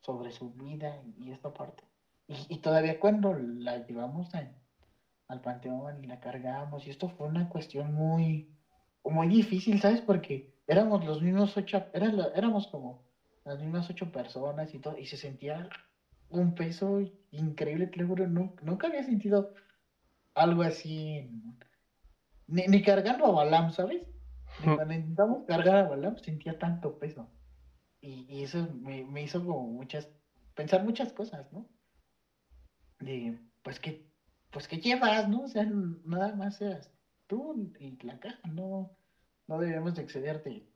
[0.00, 1.84] sobre su vida y, esta parte.
[2.26, 4.50] Y, y, todavía cuando la llevamos a,
[5.28, 6.86] al panteón y la cargamos.
[6.86, 8.50] Y esto fue una cuestión muy,
[9.04, 10.00] muy difícil, ¿sabes?
[10.00, 13.02] Porque éramos los mismos ocho, éramos como
[13.44, 15.68] las mismas ocho personas y todo, y se sentía
[16.28, 17.00] un peso
[17.30, 19.54] increíble, te lo nunca había sentido
[20.34, 21.30] algo así,
[22.46, 24.06] ni, cargando a Balam, ¿sabes?
[24.62, 27.28] Cuando intentamos cargar a Balam sentía tanto peso.
[28.00, 30.08] Y, eso me, me, hizo como muchas,
[30.54, 31.66] pensar muchas cosas, ¿no?
[33.00, 34.06] De, pues que,
[34.50, 35.42] pues que llevas, ¿no?
[35.42, 36.92] O sea, nada más seas
[37.26, 38.97] tú y la caja, no,
[39.48, 40.68] no debemos de excederte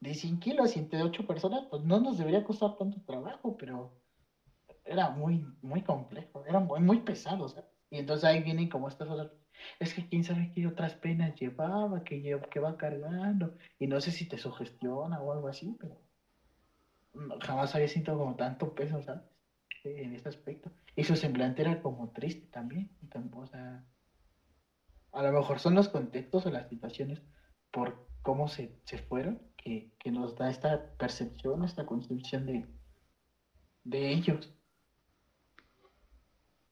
[0.00, 3.98] de 100 kilos y entre 8 personas, pues no nos debería costar tanto trabajo, pero
[4.84, 7.70] era muy, muy complejo, era muy, muy pesado, ¿sabes?
[7.90, 9.32] Y entonces ahí vienen como estas otras,
[9.80, 14.28] es que quién sabe qué otras penas llevaba, que, va cargando, y no sé si
[14.28, 16.00] te sugestiona o algo así, pero
[17.40, 19.22] jamás había sentido como tanto peso, ¿sabes?
[19.84, 20.70] En este aspecto.
[20.94, 22.90] Y su semblante era como triste también,
[23.32, 23.84] o sea,
[25.12, 27.22] a lo mejor son los contextos o las situaciones
[27.76, 32.64] por cómo se, se fueron que, que, nos da esta percepción, esta concepción de,
[33.84, 34.50] de ellos.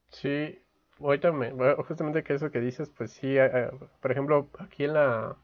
[0.09, 0.57] Sí,
[0.99, 1.51] ahorita me,
[1.83, 3.69] justamente que eso que dices, pues sí, eh, eh,
[4.01, 5.37] por ejemplo, aquí en la,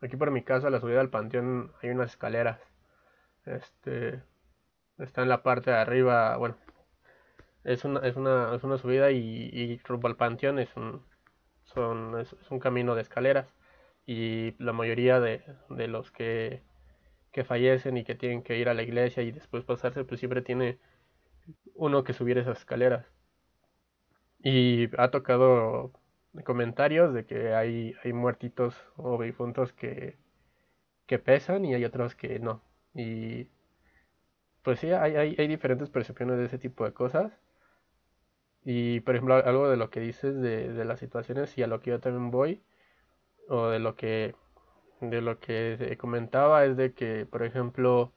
[0.00, 2.58] aquí por mi casa, la subida al panteón, hay unas escaleras,
[3.46, 4.20] este,
[4.98, 6.56] está en la parte de arriba, bueno,
[7.62, 11.04] es una, es una, es una subida y, rumbo al panteón es un,
[11.66, 13.46] son, es, un camino de escaleras
[14.06, 16.62] y la mayoría de, de los que,
[17.32, 20.42] que, fallecen y que tienen que ir a la iglesia y después pasarse, pues siempre
[20.42, 20.78] tiene
[21.74, 23.06] uno que subir esas escaleras.
[24.42, 25.92] Y ha tocado
[26.44, 30.16] comentarios de que hay, hay muertitos o difuntos que,
[31.06, 32.62] que pesan y hay otros que no.
[32.94, 33.48] Y
[34.62, 37.32] pues sí, hay, hay, diferentes percepciones de ese tipo de cosas.
[38.64, 41.80] Y por ejemplo, algo de lo que dices de, de las situaciones y a lo
[41.80, 42.62] que yo también voy,
[43.48, 44.34] o de lo que
[45.00, 48.12] de lo que comentaba es de que, por ejemplo,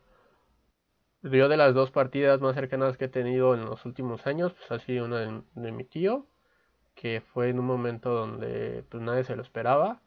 [1.24, 4.72] yo de las dos partidas más cercanas que he tenido en los últimos años, pues
[4.72, 6.28] ha sido una de, mi tío,
[6.96, 10.02] que fue en un momento donde pues nadie se lo esperaba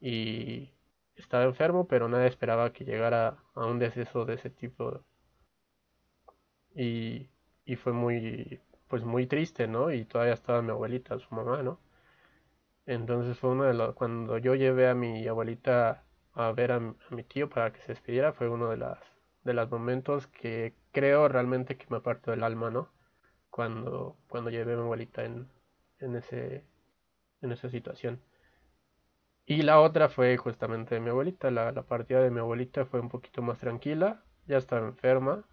[0.00, 0.70] y
[1.16, 5.02] estaba enfermo, pero nadie esperaba que llegara a un deceso de ese tipo.
[6.74, 7.28] Y,
[7.64, 9.92] y fue muy, pues muy triste, ¿no?
[9.92, 11.80] Y todavía estaba mi abuelita, su mamá, ¿no?
[12.86, 16.80] Entonces fue uno de los, cuando yo llevé a mi abuelita a ver a,
[17.10, 18.98] mi tío para que se despidiera, fue uno de las
[19.44, 22.90] de los momentos que creo realmente que me apartó del alma, ¿no?
[23.50, 25.48] Cuando, cuando llevé a mi abuelita en,
[26.00, 26.64] en, ese,
[27.42, 28.20] en esa situación.
[29.46, 31.50] Y la otra fue justamente de mi abuelita.
[31.50, 34.24] La, la partida de mi abuelita fue un poquito más tranquila.
[34.46, 35.44] Ya estaba enferma.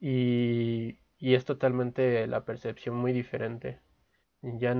[0.00, 3.80] Y, y es totalmente la percepción muy diferente.
[4.42, 4.74] Ya,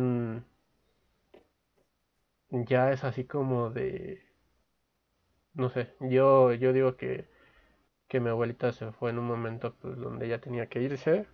[2.51, 4.23] ya es así como de...
[5.55, 7.29] No sé, yo, yo digo que,
[8.09, 11.27] que mi abuelita se fue en un momento pues, donde ella tenía que irse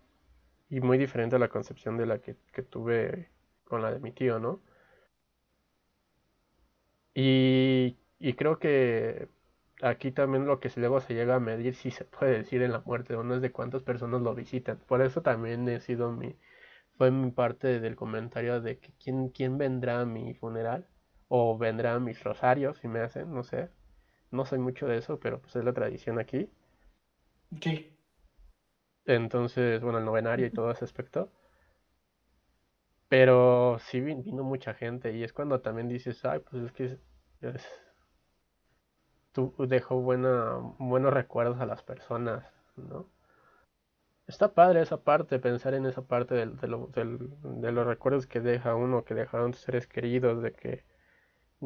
[0.70, 3.30] y muy diferente a la concepción de la que, que tuve
[3.64, 4.62] con la de mi tío, ¿no?
[7.14, 9.28] Y, y creo que
[9.82, 12.80] aquí también lo que luego se llega a medir si se puede decir en la
[12.80, 14.78] muerte o no es de cuántas personas lo visitan.
[14.86, 16.36] Por eso también he sido mi,
[16.98, 20.88] fue mi parte del comentario de que quién, quién vendrá a mi funeral
[21.28, 23.70] o vendrá a mis rosarios si me hacen, no sé.
[24.30, 26.50] No soy mucho de eso, pero pues es la tradición aquí.
[27.60, 27.92] Sí.
[29.06, 31.30] Entonces, bueno, el novenario y todo ese aspecto.
[33.08, 36.98] Pero sí vino mucha gente y es cuando también dices, ay, pues es que
[39.32, 42.44] tú dejó buena, buenos recuerdos a las personas,
[42.76, 43.08] ¿no?
[44.26, 49.04] Está padre esa parte, pensar en esa parte de, de los recuerdos que deja uno,
[49.04, 50.84] que dejaron seres queridos, de que,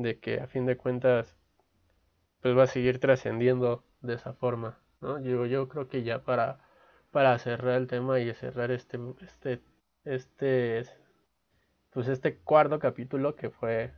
[0.03, 1.37] de que a fin de cuentas
[2.41, 5.21] pues va a seguir trascendiendo de esa forma, ¿no?
[5.21, 6.59] Yo, yo creo que ya para,
[7.11, 9.63] para cerrar el tema y cerrar este, este,
[10.05, 10.85] este,
[11.91, 13.93] pues este cuarto capítulo que fue,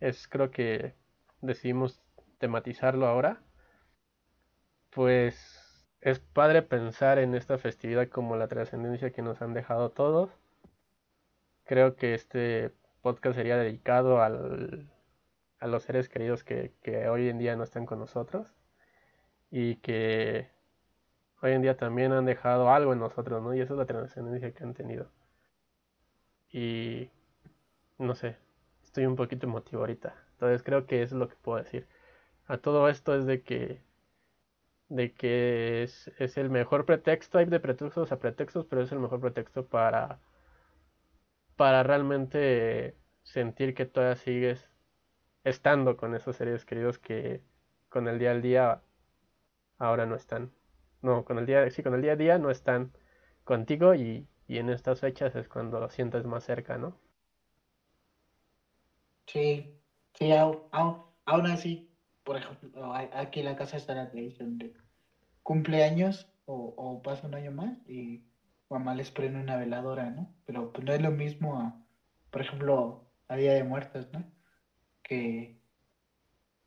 [0.00, 0.94] es creo que
[1.42, 2.02] decidimos
[2.38, 3.42] tematizarlo ahora,
[4.90, 5.36] pues
[6.00, 10.30] es padre pensar en esta festividad como la trascendencia que nos han dejado todos.
[11.64, 14.90] Creo que este podcast sería dedicado al,
[15.64, 16.72] a los seres queridos que,
[17.10, 18.54] hoy en día no están con nosotros
[19.50, 20.50] y que
[21.40, 23.54] hoy en día también han dejado algo en nosotros, ¿no?
[23.54, 25.10] Y esa es la trascendencia que han tenido.
[26.52, 27.10] Y
[27.98, 28.36] no sé,
[28.82, 30.14] estoy un poquito emotivo ahorita.
[30.32, 31.86] Entonces creo que eso es lo que puedo decir
[32.46, 33.80] a todo esto es de que
[34.88, 38.98] de que es, es, el mejor pretexto, hay de pretextos a pretextos, pero es el
[39.00, 40.20] mejor pretexto para
[41.56, 44.73] para realmente sentir que todavía sigues
[45.44, 47.42] estando con esos seres queridos que
[47.88, 48.82] con el día al día
[49.78, 50.52] ahora no están.
[51.02, 52.92] No, con el día, sí, con el día a día no están
[53.44, 56.98] contigo y, y en estas fechas es cuando lo sientes más cerca, ¿no?
[59.26, 59.80] Sí,
[60.14, 60.32] sí,
[61.26, 61.90] Aún así,
[62.22, 64.74] por ejemplo, aquí en la casa está la tradición de
[65.42, 68.24] cumpleaños o, o pasa un año más y
[68.70, 70.34] mamá les prende una veladora, ¿no?
[70.46, 71.86] Pero pues no es lo mismo
[72.30, 74.24] por ejemplo, a Día de Muertos, ¿no?
[75.04, 75.56] Que,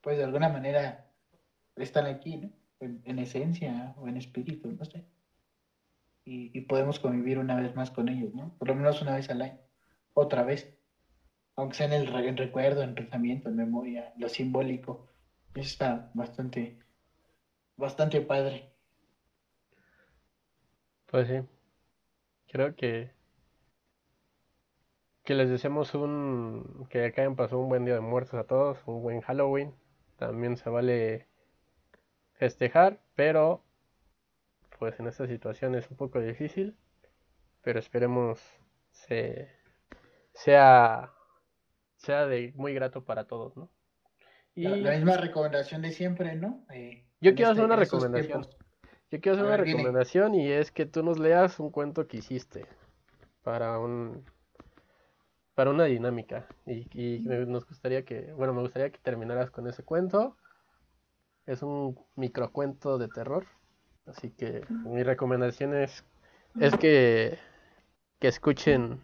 [0.02, 1.12] pues de alguna manera
[1.76, 2.50] están aquí, ¿no?
[2.80, 5.04] En, esencia o en espíritu, no sé.
[6.24, 8.54] Y, podemos convivir una vez más con ellos, ¿no?
[8.58, 9.60] Por lo menos una vez al año,
[10.14, 10.74] otra vez.
[11.56, 15.08] Aunque sea en el recuerdo, en pensamiento, en memoria, lo simbólico.
[15.56, 16.78] Eso está bastante,
[17.76, 18.72] bastante padre.
[21.08, 21.42] Pues sí.
[22.48, 23.17] Creo que
[25.28, 29.02] que les deseamos un que acá pasado un buen día de muertos a todos, un
[29.02, 29.74] buen Halloween.
[30.16, 31.28] También se vale
[32.32, 33.62] festejar, pero
[34.80, 36.78] pues en esta situación es un poco difícil,
[37.62, 38.40] pero esperemos
[38.92, 39.50] se,
[40.32, 41.12] sea
[41.98, 43.70] sea de muy grato para todos, ¿no?
[44.56, 46.64] Y la, misma recomendación de siempre, ¿no?
[46.74, 48.48] Eh, yo quiero hacer este, una recomendación.
[49.12, 52.66] Yo quiero hacer una recomendación y es que tú nos leas un cuento que hiciste
[53.44, 54.24] para un
[55.58, 60.38] para una dinámica y, nos gustaría que, bueno, me gustaría que terminaras con ese cuento.
[61.48, 63.44] Es un microcuento de terror,
[64.06, 66.06] así que mi recomendación es,
[66.60, 67.40] es que,
[68.20, 69.02] que escuchen,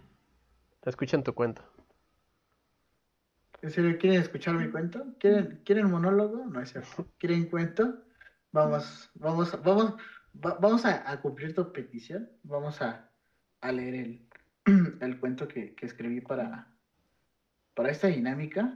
[0.86, 1.64] escuchen tu cuento.
[3.64, 5.04] ¿En serio quieren escuchar mi cuento?
[5.20, 6.46] ¿Quieren, ¿quieren monólogo?
[6.46, 7.08] No es cierto.
[7.18, 7.96] ¿Quieren cuento?
[8.52, 9.96] Vamos, vamos, vamos,
[10.34, 12.30] vamos a, cumplir tu petición.
[12.44, 13.10] Vamos a,
[13.72, 14.28] leer el,
[15.02, 16.68] el cuento que, escribí para,
[17.74, 18.76] para esta dinámica.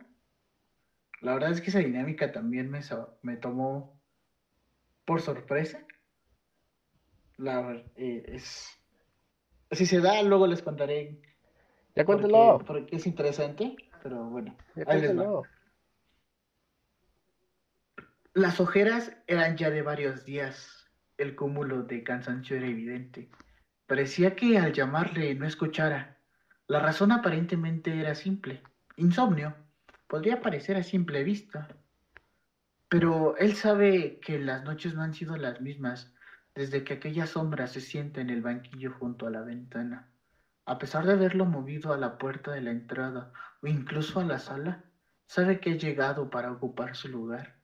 [1.21, 2.81] La verdad es que esa dinámica también me,
[3.23, 3.99] me tomó
[5.05, 5.79] por sorpresa.
[7.37, 8.77] La, eh, es,
[9.71, 11.19] si se da, luego les contaré.
[11.95, 12.59] Ya cuéntelo.
[12.65, 14.55] Porque, es interesante, pero bueno.
[18.33, 20.87] Las ojeras eran ya de varios días.
[21.17, 23.29] El cúmulo de cansancio era evidente.
[23.87, 26.17] Parecía que al llamarle no escuchara.
[26.67, 28.61] La razón aparentemente era simple.
[28.97, 29.55] Insomnio.
[30.07, 31.69] Podría parecer a simple vista.
[32.89, 36.13] Pero él sabe que las noches no han sido las mismas
[36.53, 40.09] desde que aquella sombra se sienta en el banquillo junto a la ventana.
[40.65, 43.31] A pesar de haberlo movido a la puerta de la entrada
[43.61, 44.83] o incluso a la sala,
[45.27, 47.55] sabe que ha llegado para ocupar su lugar.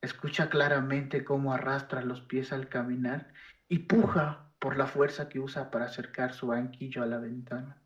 [0.00, 3.28] Escucha claramente cómo arrastra los pies al caminar
[3.68, 7.82] y puja por la fuerza que usa para acercar su banquillo a la ventana.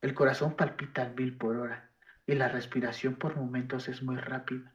[0.00, 1.90] El corazón palpita al mil por hora
[2.26, 4.74] y la respiración por momentos es muy rápida.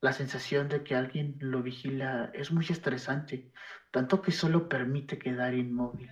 [0.00, 3.50] La sensación de que alguien lo vigila es muy estresante,
[3.90, 6.10] tanto que solo permite quedar inmóvil,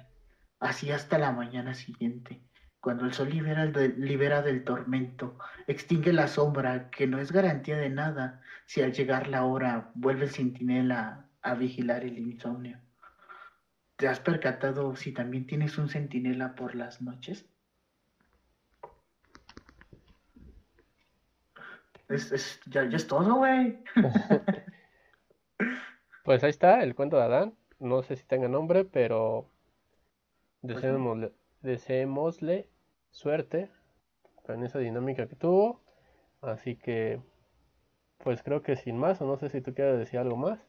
[0.59, 2.41] así hasta la mañana siguiente,
[2.81, 7.91] cuando el sol libera, libera del tormento, extingue la sombra, que no es garantía de
[7.91, 12.84] nada si al llegar la hora vuelve el centinela a vigilar el insomnio.
[13.97, 17.49] ¿Te has percatado si también tienes un centinela por las noches?
[22.09, 23.83] Es, ya, es todo, güey.
[26.25, 27.55] pues ahí está el cuento de Adán.
[27.79, 29.49] No sé si tenga nombre, pero
[30.61, 31.33] pues deseémosle,
[31.63, 32.69] deseémosle
[33.11, 33.71] suerte
[34.45, 35.83] con esa dinámica que tuvo.
[36.41, 37.21] Así que,
[38.19, 40.61] pues creo que sin más, o no sé si tú quieres decir algo más.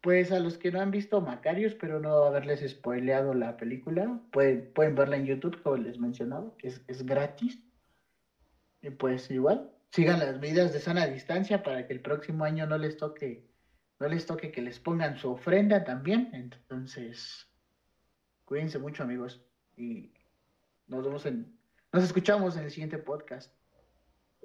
[0.00, 4.72] Pues a los que no han visto Macarios, pero no haberles spoileado la película, pueden,
[4.72, 7.62] pueden verla en YouTube, como les mencionaba, es, es gratis.
[8.82, 12.78] Y pues igual, sigan las medidas de sana distancia para que el próximo año no
[12.78, 13.48] les toque,
[13.98, 16.30] no les toque que les pongan su ofrenda también.
[16.32, 17.48] Entonces,
[18.44, 19.42] cuídense mucho amigos
[19.76, 20.12] y
[20.86, 21.58] nos vemos en,
[21.92, 23.52] nos escuchamos en el siguiente podcast.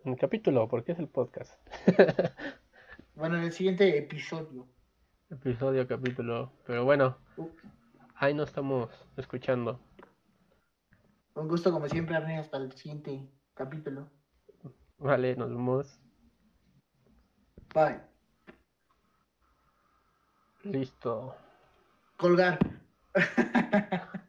[0.03, 1.53] En el capítulo, porque es el podcast.
[3.15, 4.67] bueno, en el siguiente episodio.
[5.31, 6.51] Episodio, capítulo.
[6.65, 7.17] Pero bueno,
[8.15, 9.79] ahí nos estamos escuchando.
[11.35, 14.09] Un gusto como siempre, Arne, hasta el siguiente capítulo.
[14.97, 15.99] Vale, nos vemos.
[17.73, 18.01] Bye.
[20.63, 21.33] Listo.
[22.17, 22.59] Colgar.